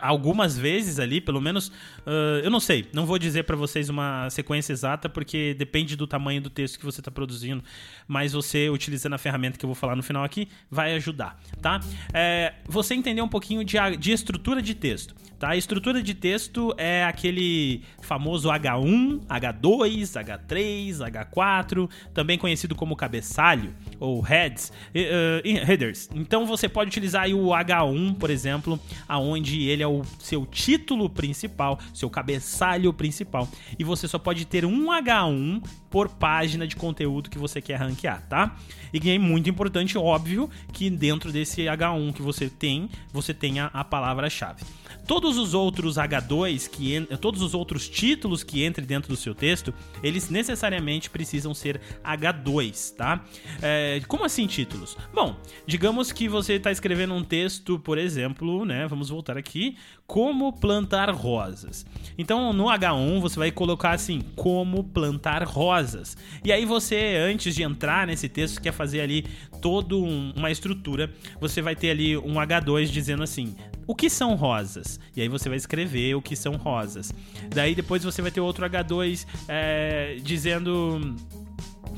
algumas 0.00 0.56
vezes 0.56 0.98
ali, 0.98 1.20
pelo 1.20 1.40
menos, 1.40 1.68
uh, 1.68 2.40
eu 2.42 2.50
não 2.50 2.60
sei, 2.60 2.86
não 2.92 3.04
vou 3.04 3.18
dizer 3.18 3.44
para 3.44 3.56
vocês 3.56 3.88
uma 3.88 4.28
sequência 4.30 4.72
exata 4.72 5.08
porque 5.08 5.54
depende 5.54 5.96
do 5.96 6.06
tamanho 6.06 6.40
do 6.40 6.50
texto 6.50 6.78
que 6.78 6.84
você 6.84 7.00
está 7.00 7.10
produzindo, 7.10 7.62
mas 8.08 8.32
você 8.32 8.68
utilizando 8.68 9.14
a 9.14 9.18
ferramenta 9.18 9.58
que 9.58 9.64
eu 9.64 9.68
vou 9.68 9.74
falar 9.74 9.96
no 9.96 10.02
final 10.02 10.24
aqui 10.24 10.48
vai 10.70 10.94
ajudar, 10.94 11.38
tá? 11.60 11.80
É, 12.12 12.54
você 12.66 12.94
entender 12.94 13.22
um 13.22 13.28
pouquinho 13.28 13.64
de, 13.64 13.76
de 13.98 14.12
estrutura 14.12 14.62
de 14.62 14.74
texto. 14.74 15.14
Tá? 15.38 15.50
A 15.50 15.56
estrutura 15.56 16.02
de 16.02 16.14
texto 16.14 16.72
é 16.78 17.04
aquele 17.04 17.82
famoso 18.00 18.48
H1, 18.48 19.26
H2, 19.26 20.24
H3, 20.24 20.98
H4, 21.10 21.90
também 22.12 22.38
conhecido 22.38 22.74
como 22.74 22.94
cabeçalho 22.96 23.74
ou 23.98 24.20
heads, 24.20 24.72
uh, 24.94 25.66
headers. 25.66 26.08
Então 26.14 26.46
você 26.46 26.68
pode 26.68 26.88
utilizar 26.88 27.28
o 27.28 27.48
H1, 27.48 28.14
por 28.14 28.30
exemplo, 28.30 28.78
aonde 29.08 29.68
ele 29.68 29.73
é 29.82 29.86
o 29.86 30.02
seu 30.18 30.44
título 30.46 31.08
principal, 31.08 31.78
seu 31.92 32.10
cabeçalho 32.10 32.92
principal, 32.92 33.48
e 33.78 33.84
você 33.84 34.06
só 34.06 34.18
pode 34.18 34.44
ter 34.44 34.64
um 34.64 34.86
H1 34.86 35.62
por 35.90 36.08
página 36.08 36.66
de 36.66 36.76
conteúdo 36.76 37.30
que 37.30 37.38
você 37.38 37.60
quer 37.60 37.76
ranquear, 37.76 38.26
tá? 38.28 38.56
E 38.92 39.10
é 39.10 39.18
muito 39.18 39.48
importante, 39.48 39.96
óbvio, 39.96 40.50
que 40.72 40.90
dentro 40.90 41.32
desse 41.32 41.62
H1 41.62 42.12
que 42.12 42.22
você 42.22 42.48
tem, 42.48 42.88
você 43.12 43.32
tenha 43.32 43.66
a 43.72 43.84
palavra-chave. 43.84 44.62
Todos 45.06 45.36
os 45.36 45.54
outros 45.54 45.96
H2 45.96 46.68
que 46.68 47.00
todos 47.20 47.42
os 47.42 47.54
outros 47.54 47.88
títulos 47.88 48.42
que 48.42 48.64
entrem 48.64 48.86
dentro 48.86 49.08
do 49.08 49.16
seu 49.16 49.34
texto, 49.34 49.72
eles 50.02 50.28
necessariamente 50.30 51.10
precisam 51.10 51.54
ser 51.54 51.80
H2, 52.02 52.94
tá? 52.96 53.24
É, 53.62 54.00
como 54.08 54.24
assim 54.24 54.46
títulos? 54.46 54.96
Bom, 55.12 55.36
digamos 55.66 56.10
que 56.10 56.28
você 56.28 56.54
está 56.54 56.72
escrevendo 56.72 57.14
um 57.14 57.22
texto, 57.22 57.78
por 57.78 57.98
exemplo, 57.98 58.64
né? 58.64 58.86
Vamos 58.88 59.10
voltar 59.10 59.36
aqui, 59.36 59.63
como 60.06 60.52
plantar 60.52 61.10
rosas. 61.10 61.86
Então 62.18 62.52
no 62.52 62.64
H1 62.64 63.20
você 63.20 63.38
vai 63.38 63.50
colocar 63.50 63.92
assim, 63.92 64.20
como 64.36 64.84
plantar 64.84 65.42
rosas. 65.44 66.16
E 66.44 66.52
aí 66.52 66.64
você, 66.64 67.16
antes 67.16 67.54
de 67.54 67.62
entrar 67.62 68.06
nesse 68.06 68.28
texto, 68.28 68.60
quer 68.60 68.72
fazer 68.72 69.00
ali 69.00 69.26
toda 69.60 69.96
um, 69.96 70.32
uma 70.36 70.50
estrutura, 70.50 71.12
você 71.40 71.62
vai 71.62 71.74
ter 71.74 71.90
ali 71.90 72.16
um 72.16 72.34
H2 72.34 72.86
dizendo 72.86 73.22
assim, 73.22 73.54
o 73.86 73.94
que 73.94 74.08
são 74.08 74.34
rosas? 74.34 74.98
E 75.16 75.20
aí 75.20 75.28
você 75.28 75.48
vai 75.48 75.56
escrever 75.56 76.14
o 76.14 76.22
que 76.22 76.36
são 76.36 76.56
rosas. 76.56 77.12
Daí 77.48 77.74
depois 77.74 78.02
você 78.04 78.22
vai 78.22 78.30
ter 78.30 78.40
outro 78.40 78.64
H2 78.68 79.26
é, 79.48 80.16
dizendo 80.22 81.14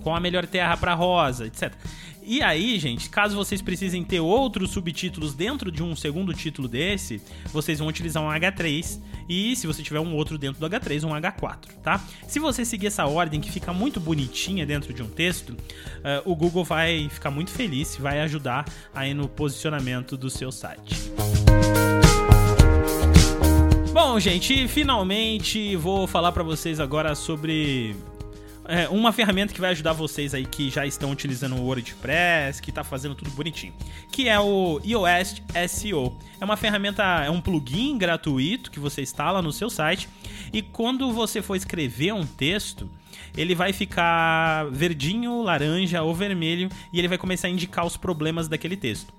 qual 0.02 0.16
a 0.16 0.20
melhor 0.20 0.46
terra 0.46 0.76
para 0.76 0.94
rosa, 0.94 1.46
etc. 1.46 1.72
E 2.29 2.43
aí, 2.43 2.77
gente, 2.81 3.09
caso 3.09 3.37
vocês 3.37 3.62
precisem 3.62 4.03
ter 4.03 4.19
outros 4.19 4.73
subtítulos 4.73 5.33
dentro 5.33 5.71
de 5.71 5.81
um 5.81 5.95
segundo 5.95 6.35
título 6.35 6.67
desse, 6.67 7.23
vocês 7.53 7.79
vão 7.79 7.87
utilizar 7.87 8.21
um 8.21 8.27
H3 8.27 8.99
e 9.29 9.55
se 9.55 9.65
você 9.65 9.81
tiver 9.81 10.01
um 10.01 10.12
outro 10.12 10.37
dentro 10.37 10.59
do 10.59 10.69
H3, 10.69 11.05
um 11.05 11.11
H4, 11.11 11.69
tá? 11.85 12.05
Se 12.27 12.41
você 12.41 12.65
seguir 12.65 12.89
essa 12.89 13.07
ordem 13.07 13.41
que 13.41 13.49
fica 13.49 13.73
muito 13.73 14.01
bonitinha 14.01 14.67
dentro 14.67 14.93
de 14.93 15.05
um 15.05 15.09
texto, 15.09 15.51
uh, 15.51 15.57
o 16.25 16.35
Google 16.35 16.65
vai 16.65 17.09
ficar 17.09 17.31
muito 17.31 17.53
feliz 17.53 17.95
e 17.95 18.03
vai 18.03 18.21
ajudar 18.23 18.65
aí 18.93 19.15
no 19.15 19.29
posicionamento 19.29 20.17
do 20.17 20.29
seu 20.29 20.51
site. 20.51 21.12
Bom, 23.93 24.19
gente, 24.19 24.67
finalmente 24.67 25.77
vou 25.77 26.09
falar 26.09 26.33
para 26.33 26.43
vocês 26.43 26.81
agora 26.81 27.15
sobre 27.15 27.95
é, 28.68 28.88
uma 28.88 29.12
ferramenta 29.12 29.55
que 29.55 29.61
vai 29.61 29.70
ajudar 29.70 29.92
vocês 29.92 30.35
aí 30.35 30.44
que 30.44 30.70
já 30.70 30.87
estão 30.87 31.11
utilizando 31.11 31.57
o 31.57 31.62
WordPress, 31.62 32.61
que 32.61 32.70
está 32.70 32.83
fazendo 32.83 33.14
tudo 33.14 33.31
bonitinho, 33.31 33.72
que 34.11 34.29
é 34.29 34.38
o 34.38 34.81
iOS 34.85 35.42
SEO. 35.68 36.16
É 36.40 36.44
uma 36.44 36.57
ferramenta, 36.57 37.02
é 37.24 37.31
um 37.31 37.40
plugin 37.40 37.96
gratuito 37.96 38.70
que 38.70 38.81
você 38.81 39.02
instala 39.02 39.40
no 39.40 39.52
seu 39.52 39.70
site 39.70 40.09
e 40.52 40.62
quando 40.62 41.12
você 41.12 41.42
for 41.42 41.57
escrever 41.57 42.12
um 42.12 42.26
texto, 42.26 42.88
ele 43.37 43.55
vai 43.55 43.72
ficar 43.72 44.66
verdinho, 44.70 45.42
laranja 45.42 46.02
ou 46.02 46.14
vermelho 46.14 46.68
e 46.92 46.98
ele 46.98 47.09
vai 47.09 47.18
começar 47.18 47.48
a 47.48 47.50
indicar 47.50 47.87
os 47.87 47.96
problemas 47.96 48.48
daquele 48.48 48.76
texto. 48.76 49.12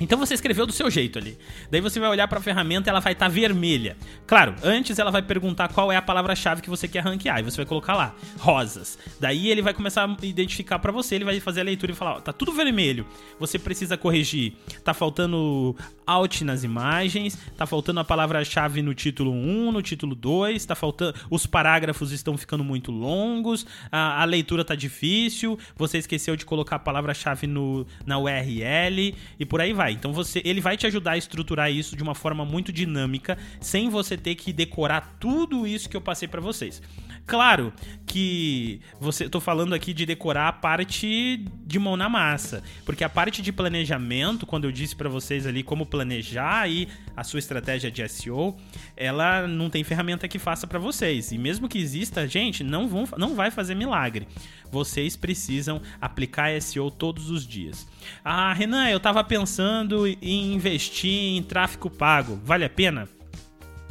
Então 0.00 0.18
você 0.18 0.34
escreveu 0.34 0.66
do 0.66 0.72
seu 0.72 0.90
jeito 0.90 1.18
ali. 1.18 1.36
Daí 1.70 1.80
você 1.80 1.98
vai 1.98 2.08
olhar 2.08 2.28
para 2.28 2.38
a 2.38 2.42
ferramenta, 2.42 2.88
ela 2.88 3.00
vai 3.00 3.12
estar 3.12 3.26
tá 3.26 3.30
vermelha. 3.30 3.96
Claro, 4.26 4.54
antes 4.62 4.98
ela 4.98 5.10
vai 5.10 5.22
perguntar 5.22 5.68
qual 5.68 5.90
é 5.90 5.96
a 5.96 6.02
palavra-chave 6.02 6.62
que 6.62 6.70
você 6.70 6.86
quer 6.86 7.02
ranquear 7.02 7.40
e 7.40 7.42
você 7.42 7.56
vai 7.56 7.66
colocar 7.66 7.94
lá, 7.94 8.14
rosas. 8.38 8.98
Daí 9.20 9.48
ele 9.48 9.62
vai 9.62 9.74
começar 9.74 10.04
a 10.04 10.26
identificar 10.26 10.78
para 10.78 10.92
você, 10.92 11.16
ele 11.16 11.24
vai 11.24 11.40
fazer 11.40 11.60
a 11.60 11.64
leitura 11.64 11.92
e 11.92 11.94
falar, 11.94 12.16
ó, 12.16 12.20
tá 12.20 12.32
tudo 12.32 12.52
vermelho. 12.52 13.06
Você 13.38 13.58
precisa 13.58 13.96
corrigir. 13.96 14.52
Tá 14.84 14.94
faltando 14.94 15.76
alt 16.06 16.42
nas 16.42 16.64
imagens, 16.64 17.38
tá 17.56 17.66
faltando 17.66 18.00
a 18.00 18.04
palavra-chave 18.04 18.82
no 18.82 18.94
título 18.94 19.32
1, 19.32 19.72
no 19.72 19.82
título 19.82 20.14
2, 20.14 20.64
tá 20.64 20.74
faltando 20.74 21.14
os 21.30 21.46
parágrafos 21.46 22.12
estão 22.12 22.36
ficando 22.36 22.64
muito 22.64 22.90
longos, 22.90 23.66
a, 23.90 24.22
a 24.22 24.24
leitura 24.24 24.64
tá 24.64 24.74
difícil, 24.74 25.58
você 25.76 25.98
esqueceu 25.98 26.36
de 26.36 26.46
colocar 26.46 26.76
a 26.76 26.78
palavra-chave 26.78 27.46
no 27.46 27.86
na 28.06 28.18
URL 28.18 29.14
e 29.38 29.44
por 29.44 29.60
aí 29.60 29.72
vai 29.72 29.87
Então 29.90 30.12
você, 30.12 30.40
ele 30.44 30.60
vai 30.60 30.76
te 30.76 30.86
ajudar 30.86 31.12
a 31.12 31.18
estruturar 31.18 31.70
isso 31.70 31.96
de 31.96 32.02
uma 32.02 32.14
forma 32.14 32.44
muito 32.44 32.72
dinâmica, 32.72 33.38
sem 33.60 33.88
você 33.88 34.16
ter 34.16 34.34
que 34.34 34.52
decorar 34.52 35.16
tudo 35.18 35.66
isso 35.66 35.88
que 35.88 35.96
eu 35.96 36.00
passei 36.00 36.28
para 36.28 36.40
vocês. 36.40 36.82
Claro 37.28 37.74
que 38.06 38.80
você 38.98 39.28
tô 39.28 39.38
falando 39.38 39.74
aqui 39.74 39.92
de 39.92 40.06
decorar 40.06 40.48
a 40.48 40.52
parte 40.52 41.44
de 41.62 41.78
mão 41.78 41.94
na 41.94 42.08
massa, 42.08 42.62
porque 42.86 43.04
a 43.04 43.08
parte 43.08 43.42
de 43.42 43.52
planejamento, 43.52 44.46
quando 44.46 44.64
eu 44.64 44.72
disse 44.72 44.96
para 44.96 45.10
vocês 45.10 45.46
ali 45.46 45.62
como 45.62 45.84
planejar 45.84 46.60
aí 46.60 46.88
a 47.14 47.22
sua 47.22 47.38
estratégia 47.38 47.90
de 47.90 48.08
SEO, 48.08 48.56
ela 48.96 49.46
não 49.46 49.68
tem 49.68 49.84
ferramenta 49.84 50.26
que 50.26 50.38
faça 50.38 50.66
para 50.66 50.78
vocês. 50.78 51.30
E 51.30 51.36
mesmo 51.36 51.68
que 51.68 51.78
exista, 51.78 52.26
gente, 52.26 52.64
não 52.64 52.88
vão 52.88 53.06
não 53.18 53.34
vai 53.34 53.50
fazer 53.50 53.74
milagre. 53.74 54.26
Vocês 54.72 55.14
precisam 55.14 55.82
aplicar 56.00 56.58
SEO 56.62 56.90
todos 56.90 57.28
os 57.28 57.46
dias. 57.46 57.86
Ah, 58.24 58.54
Renan, 58.54 58.88
eu 58.88 58.98
tava 58.98 59.22
pensando 59.22 60.06
em 60.06 60.54
investir 60.54 61.36
em 61.36 61.42
tráfego 61.42 61.90
pago. 61.90 62.40
Vale 62.42 62.64
a 62.64 62.70
pena? 62.70 63.06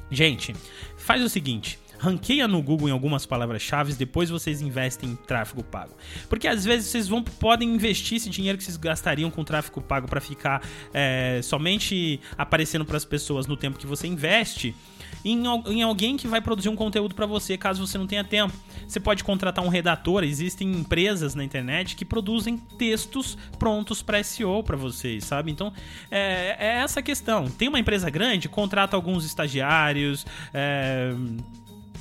Gente, 0.10 0.56
faz 0.97 1.21
o 1.21 1.30
seguinte, 1.30 1.78
ranqueia 1.99 2.47
no 2.47 2.62
Google 2.62 2.89
em 2.89 2.91
algumas 2.91 3.25
palavras-chave, 3.25 3.93
depois 3.93 4.29
vocês 4.29 4.62
investem 4.62 5.12
em 5.12 5.15
tráfego 5.15 5.63
pago. 5.63 5.93
Porque 6.29 6.47
às 6.47 6.63
vezes 6.65 6.89
vocês 6.89 7.07
vão, 7.07 7.23
podem 7.23 7.73
investir 7.73 8.17
esse 8.17 8.29
dinheiro 8.29 8.57
que 8.57 8.63
vocês 8.63 8.77
gastariam 8.77 9.29
com 9.29 9.43
tráfego 9.43 9.81
pago 9.81 10.07
para 10.07 10.21
ficar 10.21 10.62
é, 10.93 11.39
somente 11.43 12.19
aparecendo 12.38 12.86
para 12.86 12.97
as 12.97 13.05
pessoas 13.05 13.47
no 13.47 13.57
tempo 13.57 13.77
que 13.77 13.88
você 13.88 14.07
investe 14.07 14.75
em, 15.23 15.43
em 15.67 15.81
alguém 15.81 16.15
que 16.17 16.27
vai 16.27 16.41
produzir 16.41 16.69
um 16.69 16.75
conteúdo 16.75 17.15
para 17.15 17.25
você 17.25 17.57
caso 17.57 17.86
você 17.86 17.97
não 17.97 18.07
tenha 18.07 18.23
tempo. 18.23 18.53
Você 18.88 18.99
pode 18.99 19.23
contratar 19.23 19.63
um 19.63 19.67
redator, 19.67 20.23
existem 20.23 20.71
empresas 20.71 21.36
na 21.36 21.43
internet 21.43 21.95
que 21.95 22.05
produzem 22.05 22.57
textos 22.57 23.38
prontos 23.60 24.01
para 24.01 24.23
SEO 24.23 24.63
para 24.63 24.77
vocês, 24.77 25.25
sabe? 25.25 25.51
Então 25.51 25.73
é, 26.10 26.55
é, 26.60 26.67
essa 26.77 27.01
questão. 27.01 27.49
Tem 27.49 27.67
uma 27.67 27.79
empresa 27.79 28.10
grande, 28.10 28.47
contrata 28.47 28.95
alguns 28.95 29.25
estagiários. 29.25 30.25
É, 30.53 31.13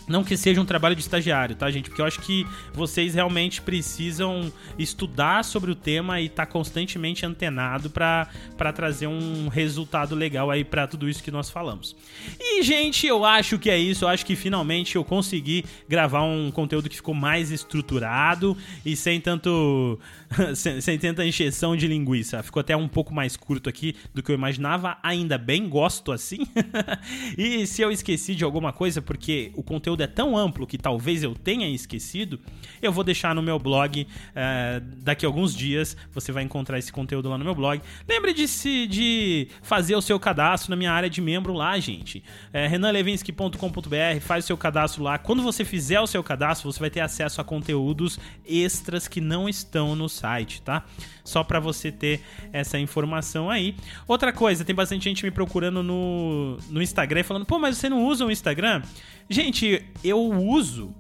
não 0.09 0.23
que 0.23 0.37
seja 0.37 0.61
um 0.61 0.65
trabalho 0.65 0.95
de 0.95 1.01
estagiário, 1.03 1.57
tá, 1.57 1.71
gente? 1.71 1.89
Porque 1.89 2.01
eu 2.01 2.07
acho 2.07 2.21
que 2.21 2.47
vocês 2.73 3.15
realmente 3.15 3.61
precisam 3.61 4.53
estudar 4.79 5.45
sobre 5.45 5.71
o 5.71 5.75
tema 5.75 6.21
e 6.21 6.27
estar 6.27 6.47
tá 6.47 6.53
constantemente 6.53 7.27
antenado 7.27 7.91
para 7.91 8.29
trazer 8.75 9.07
um 9.07 9.49
resultado 9.49 10.15
legal 10.15 10.51
aí 10.51 10.65
para 10.65 10.87
tudo 10.87 11.09
isso 11.09 11.23
que 11.23 11.31
nós 11.31 11.51
falamos. 11.51 11.97
E, 12.39 12.63
gente, 12.63 13.07
eu 13.07 13.25
acho 13.25 13.59
que 13.59 13.69
é 13.69 13.79
isso. 13.79 14.05
Eu 14.05 14.09
acho 14.09 14.25
que 14.25 14.37
finalmente 14.37 14.97
eu 14.97 15.05
consegui 15.05 15.65
gravar 15.89 16.23
um 16.23 16.51
conteúdo 16.51 16.89
que 16.89 16.97
ficou 16.97 17.15
mais 17.15 17.51
estruturado 17.51 18.57
e 18.85 18.97
sem 18.97 19.21
tanto. 19.21 19.99
sem, 20.55 20.81
sem 20.81 20.99
tanta 20.99 21.25
encheção 21.25 21.77
de 21.77 21.87
linguiça. 21.87 22.43
Ficou 22.43 22.61
até 22.61 22.77
um 22.77 22.89
pouco 22.89 23.13
mais 23.13 23.37
curto 23.37 23.69
aqui 23.69 23.97
do 24.15 24.23
que 24.23 24.31
eu 24.31 24.35
imaginava. 24.35 24.99
Ainda 25.03 25.39
bem, 25.39 25.69
gosto 25.69 26.13
assim. 26.13 26.47
e 27.37 27.67
se 27.67 27.83
eu 27.83 27.91
esqueci 27.91 28.35
de 28.35 28.45
alguma 28.45 28.73
coisa, 28.73 29.01
porque 29.03 29.51
o 29.55 29.63
conteúdo 29.63 29.96
conteúdo 29.97 30.03
é 30.03 30.07
tão 30.07 30.37
amplo 30.37 30.67
que 30.67 30.77
talvez 30.77 31.23
eu 31.23 31.35
tenha 31.35 31.69
esquecido, 31.69 32.39
eu 32.83 32.93
vou 32.93 33.03
deixar 33.03 33.35
no 33.35 33.43
meu 33.43 33.59
blog. 33.59 34.07
É, 34.35 34.81
daqui 34.99 35.25
a 35.25 35.29
alguns 35.29 35.55
dias 35.55 35.97
você 36.13 36.31
vai 36.31 36.43
encontrar 36.43 36.79
esse 36.79 36.93
conteúdo 36.93 37.29
lá 37.29 37.39
no 37.39 37.45
meu 37.45 37.55
blog. 37.55 37.81
Lembre 38.09 38.33
de, 38.33 38.47
se, 38.47 38.87
de 38.87 39.49
fazer 39.63 39.97
o 39.97 40.03
seu 40.03 40.21
cadastro 40.21 40.71
na 40.71 40.77
minha 40.77 40.93
área 40.93 41.09
de 41.09 41.21
membro 41.21 41.53
lá, 41.53 41.79
gente. 41.79 42.23
É, 42.53 42.67
renanlevinsky.com.br, 42.67 44.21
faz 44.21 44.45
o 44.45 44.47
seu 44.47 44.57
cadastro 44.57 45.03
lá. 45.03 45.19
Quando 45.19 45.43
você 45.43 45.65
fizer 45.65 46.01
o 46.01 46.07
seu 46.07 46.23
cadastro, 46.23 46.71
você 46.71 46.79
vai 46.79 46.91
ter 46.91 47.01
acesso 47.01 47.41
a 47.41 47.45
conteúdos 47.45 48.19
extras 48.45 49.09
que 49.09 49.21
não 49.21 49.49
estão 49.49 49.97
no 49.97 50.09
site, 50.09 50.61
tá? 50.63 50.85
Só 51.27 51.45
para 51.45 51.61
você 51.61 51.93
ter 51.93 52.21
essa 52.53 52.79
informação 52.79 53.51
aí. 53.51 53.77
Outra 54.07 54.33
coisa, 54.33 54.65
tem 54.65 54.75
bastante 54.75 55.05
gente 55.05 55.25
me 55.25 55.31
procurando 55.31 55.83
no, 55.83 56.57
no 56.71 56.81
Instagram 56.81 57.23
falando: 57.25 57.45
pô, 57.45 57.59
mas 57.59 57.77
você 57.77 57.89
não 57.89 58.07
usa 58.07 58.25
o 58.25 58.31
Instagram? 58.31 58.83
Gente, 59.29 59.85
eu 60.03 60.19
uso. 60.19 60.95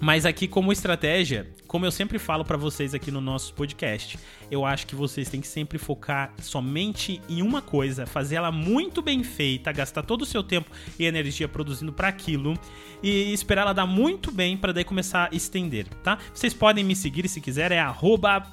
Mas 0.00 0.26
aqui 0.26 0.48
como 0.48 0.72
estratégia, 0.72 1.48
como 1.68 1.86
eu 1.86 1.92
sempre 1.92 2.18
falo 2.18 2.44
para 2.44 2.56
vocês 2.56 2.92
aqui 2.92 3.12
no 3.12 3.20
nosso 3.20 3.54
podcast, 3.54 4.18
eu 4.52 4.66
acho 4.66 4.86
que 4.86 4.94
vocês 4.94 5.30
têm 5.30 5.40
que 5.40 5.48
sempre 5.48 5.78
focar 5.78 6.30
somente 6.38 7.22
em 7.26 7.40
uma 7.40 7.62
coisa, 7.62 8.04
fazer 8.04 8.34
ela 8.34 8.52
muito 8.52 9.00
bem 9.00 9.24
feita, 9.24 9.72
gastar 9.72 10.02
todo 10.02 10.22
o 10.22 10.26
seu 10.26 10.42
tempo 10.42 10.70
e 10.98 11.06
energia 11.06 11.48
produzindo 11.48 11.90
para 11.90 12.08
aquilo 12.08 12.54
e 13.02 13.32
esperar 13.32 13.62
ela 13.62 13.72
dar 13.72 13.86
muito 13.86 14.30
bem 14.30 14.54
para 14.54 14.70
daí 14.72 14.84
começar 14.84 15.30
a 15.32 15.34
estender, 15.34 15.88
tá? 16.04 16.18
Vocês 16.34 16.52
podem 16.52 16.84
me 16.84 16.94
seguir 16.94 17.26
se 17.28 17.40
quiser, 17.40 17.72
é 17.72 17.82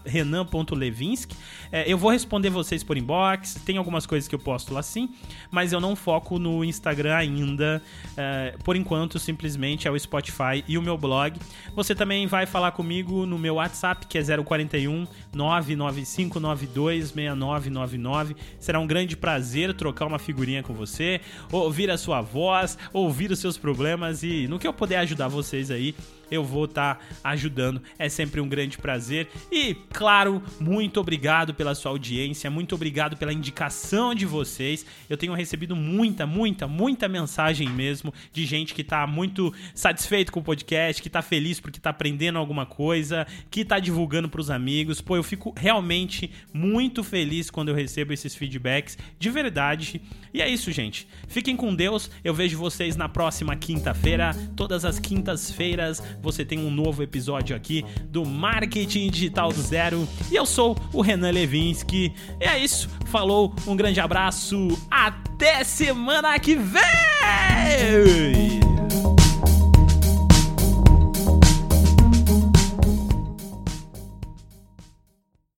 renan.levinsky. 0.06 1.36
É, 1.70 1.91
eu 1.91 1.97
vou 1.97 2.12
responder 2.12 2.50
vocês 2.50 2.82
por 2.82 2.97
inbox, 2.97 3.56
tem 3.66 3.76
algumas 3.76 4.06
coisas 4.06 4.28
que 4.28 4.34
eu 4.34 4.39
posto 4.39 4.74
lá 4.74 4.82
sim, 4.82 5.10
mas 5.52 5.74
eu 5.74 5.82
não 5.82 5.97
foco 5.97 6.39
no 6.39 6.64
Instagram 6.64 7.16
ainda. 7.16 7.84
É, 8.16 8.56
por 8.64 8.78
enquanto, 8.78 9.20
simplesmente 9.20 9.86
é 9.86 9.91
o 9.91 10.00
Spotify 10.00 10.64
e 10.66 10.78
o 10.78 10.82
meu 10.82 10.97
blog. 10.97 11.38
Você 11.76 11.93
também 11.93 12.26
vai 12.26 12.45
falar 12.45 12.72
comigo 12.72 13.26
no 13.26 13.38
meu 13.38 13.56
WhatsApp, 13.56 14.08
que 14.08 14.18
é 14.18 14.22
041 14.24 15.06
99 15.34 15.76
995926999. 15.92 18.36
Será 18.60 18.80
um 18.80 18.88
grande 18.88 19.18
prazer 19.18 19.74
trocar 19.74 20.06
uma 20.06 20.20
figurinha 20.20 20.64
com 20.64 20.74
você, 20.74 21.20
ouvir 21.52 21.92
a 21.92 21.98
sua 21.98 22.22
voz, 22.22 22.78
ouvir 22.94 23.32
os 23.32 23.40
seus 23.40 23.58
problemas 23.58 24.24
e 24.24 24.48
no 24.48 24.60
que 24.60 24.68
eu 24.68 24.74
puder 24.74 25.00
ajudar 25.00 25.28
vocês 25.28 25.72
aí, 25.72 25.96
eu 26.32 26.43
vou 26.43 26.65
estar 26.65 26.95
tá 26.95 27.01
ajudando. 27.23 27.82
É 27.97 28.09
sempre 28.09 28.41
um 28.41 28.47
grande 28.47 28.77
prazer. 28.77 29.27
E, 29.51 29.75
claro, 29.93 30.41
muito 30.59 30.99
obrigado 30.99 31.53
pela 31.53 31.75
sua 31.75 31.91
audiência, 31.91 32.49
muito 32.49 32.75
obrigado 32.75 33.17
pela 33.17 33.34
indicação 33.34 34.13
de 34.13 34.25
vocês. 34.25 34.86
Eu 35.09 35.17
tenho 35.17 35.34
recebido 35.34 35.75
muita, 35.75 36.25
muita, 36.25 36.67
muita 36.67 37.07
mensagem 37.07 37.69
mesmo 37.69 38.13
de 38.32 38.45
gente 38.45 38.73
que 38.73 38.82
está 38.82 39.05
muito 39.07 39.53
satisfeito 39.73 40.32
com 40.32 40.39
o 40.39 40.43
podcast, 40.43 41.01
que 41.01 41.07
está 41.07 41.21
feliz 41.21 41.59
porque 41.59 41.80
está 41.80 41.89
aprendendo 41.89 42.38
alguma 42.38 42.65
coisa, 42.65 43.25
que 43.49 43.61
está 43.61 43.80
divulgando 43.80 44.30
para 44.30 44.41
os 44.41 44.49
amigos. 44.49 45.01
Pô, 45.01 45.15
eu 45.15 45.23
fico 45.23 45.53
realmente 45.57 46.32
muito 46.53 47.03
feliz 47.03 47.49
quando 47.49 47.69
eu 47.69 47.75
recebo 47.75 48.13
esses 48.13 48.36
feedbacks 48.36 48.97
de 49.17 49.30
verdade. 49.30 50.01
E 50.34 50.41
é 50.41 50.49
isso, 50.49 50.71
gente. 50.71 51.07
Fiquem 51.27 51.55
com 51.55 51.73
Deus. 51.73 52.09
Eu 52.23 52.34
vejo 52.34 52.57
vocês 52.57 52.95
na 52.95 53.09
próxima 53.09 53.55
quinta-feira, 53.55 54.36
todas 54.55 54.86
as 54.86 54.99
quintas-feiras 54.99 56.01
você 56.22 56.45
tem 56.45 56.59
um 56.59 56.70
novo 56.70 57.03
episódio 57.03 57.55
aqui 57.55 57.86
do 58.05 58.26
Marketing 58.26 59.09
Digital 59.09 59.51
do 59.51 59.61
Zero. 59.61 60.07
E 60.32 60.36
eu 60.36 60.45
sou 60.45 60.78
o 60.93 61.01
Renan 61.01 61.32
Levinsky. 61.32 62.13
E 62.39 62.45
é 62.45 62.57
isso, 62.57 62.89
falou, 63.05 63.53
um 63.67 63.76
grande 63.76 63.99
abraço, 63.99 64.67
até 64.89 65.63
semana 65.63 66.38
que 66.39 66.55
vem! 66.55 68.59